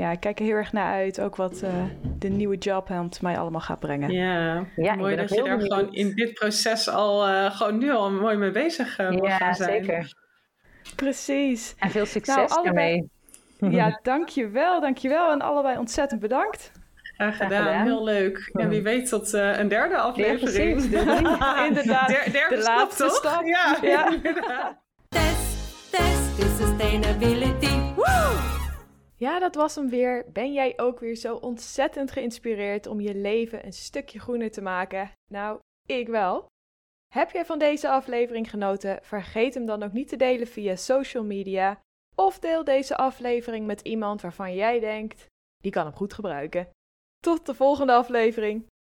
ja, 0.00 0.10
ik 0.10 0.20
kijk 0.20 0.38
er 0.38 0.44
heel 0.44 0.54
erg 0.54 0.72
naar 0.72 0.92
uit. 0.92 1.20
Ook 1.20 1.36
wat 1.36 1.62
uh, 1.64 1.84
de 2.18 2.28
nieuwe 2.28 2.56
jobhunt 2.56 3.22
mij 3.22 3.38
allemaal 3.38 3.60
gaat 3.60 3.80
brengen. 3.80 4.10
Ja, 4.10 4.64
ja 4.76 4.94
mooi 4.94 5.16
dat 5.16 5.34
je 5.34 5.42
daar 5.42 5.60
gewoon 5.60 5.92
in 5.94 6.14
dit 6.14 6.34
proces 6.34 6.88
al 6.88 7.28
uh, 7.28 7.50
gewoon 7.50 7.78
nu 7.78 7.90
al 7.90 8.10
mooi 8.10 8.36
mee 8.36 8.50
bezig 8.50 8.98
uh, 8.98 9.12
ja, 9.12 9.36
gaan 9.36 9.54
zijn. 9.54 9.84
zeker. 9.84 10.12
Precies. 10.96 11.74
En 11.78 11.90
veel 11.90 12.06
succes 12.06 12.34
nou, 12.34 12.48
allebei, 12.48 13.08
ermee. 13.58 13.78
Ja, 13.78 13.98
dankjewel, 14.02 14.80
dankjewel. 14.80 15.30
En 15.32 15.40
allebei 15.40 15.78
ontzettend 15.78 16.20
bedankt. 16.20 16.72
Graag 17.14 17.36
gedaan. 17.36 17.82
Heel 17.82 18.04
leuk. 18.04 18.50
En 18.52 18.68
wie 18.68 18.82
weet 18.82 19.08
tot 19.08 19.34
uh, 19.34 19.58
een 19.58 19.68
derde 19.68 19.96
aflevering. 19.96 20.90
Ja, 20.90 21.64
inderdaad. 21.68 22.08
Der, 22.08 22.32
derde 22.32 22.54
de 22.54 22.60
stap, 22.60 22.76
laatste 22.76 23.02
toch? 23.02 23.14
stap. 23.14 23.44
Ja, 23.44 23.76
ja. 23.82 24.08
Test, 25.08 25.90
test, 25.90 26.58
sustainability. 26.58 27.79
Ja, 29.20 29.38
dat 29.38 29.54
was 29.54 29.74
hem 29.74 29.88
weer. 29.88 30.24
Ben 30.32 30.52
jij 30.52 30.72
ook 30.78 31.00
weer 31.00 31.14
zo 31.14 31.36
ontzettend 31.36 32.10
geïnspireerd 32.10 32.86
om 32.86 33.00
je 33.00 33.14
leven 33.14 33.66
een 33.66 33.72
stukje 33.72 34.20
groener 34.20 34.50
te 34.50 34.60
maken? 34.62 35.10
Nou, 35.30 35.58
ik 35.86 36.08
wel. 36.08 36.46
Heb 37.14 37.30
jij 37.30 37.44
van 37.44 37.58
deze 37.58 37.88
aflevering 37.88 38.50
genoten? 38.50 38.98
Vergeet 39.02 39.54
hem 39.54 39.66
dan 39.66 39.82
ook 39.82 39.92
niet 39.92 40.08
te 40.08 40.16
delen 40.16 40.46
via 40.46 40.76
social 40.76 41.24
media. 41.24 41.80
Of 42.14 42.38
deel 42.38 42.64
deze 42.64 42.96
aflevering 42.96 43.66
met 43.66 43.80
iemand 43.80 44.20
waarvan 44.20 44.54
jij 44.54 44.80
denkt, 44.80 45.26
die 45.62 45.72
kan 45.72 45.84
hem 45.84 45.94
goed 45.94 46.12
gebruiken. 46.12 46.68
Tot 47.18 47.46
de 47.46 47.54
volgende 47.54 47.92
aflevering. 47.92 48.66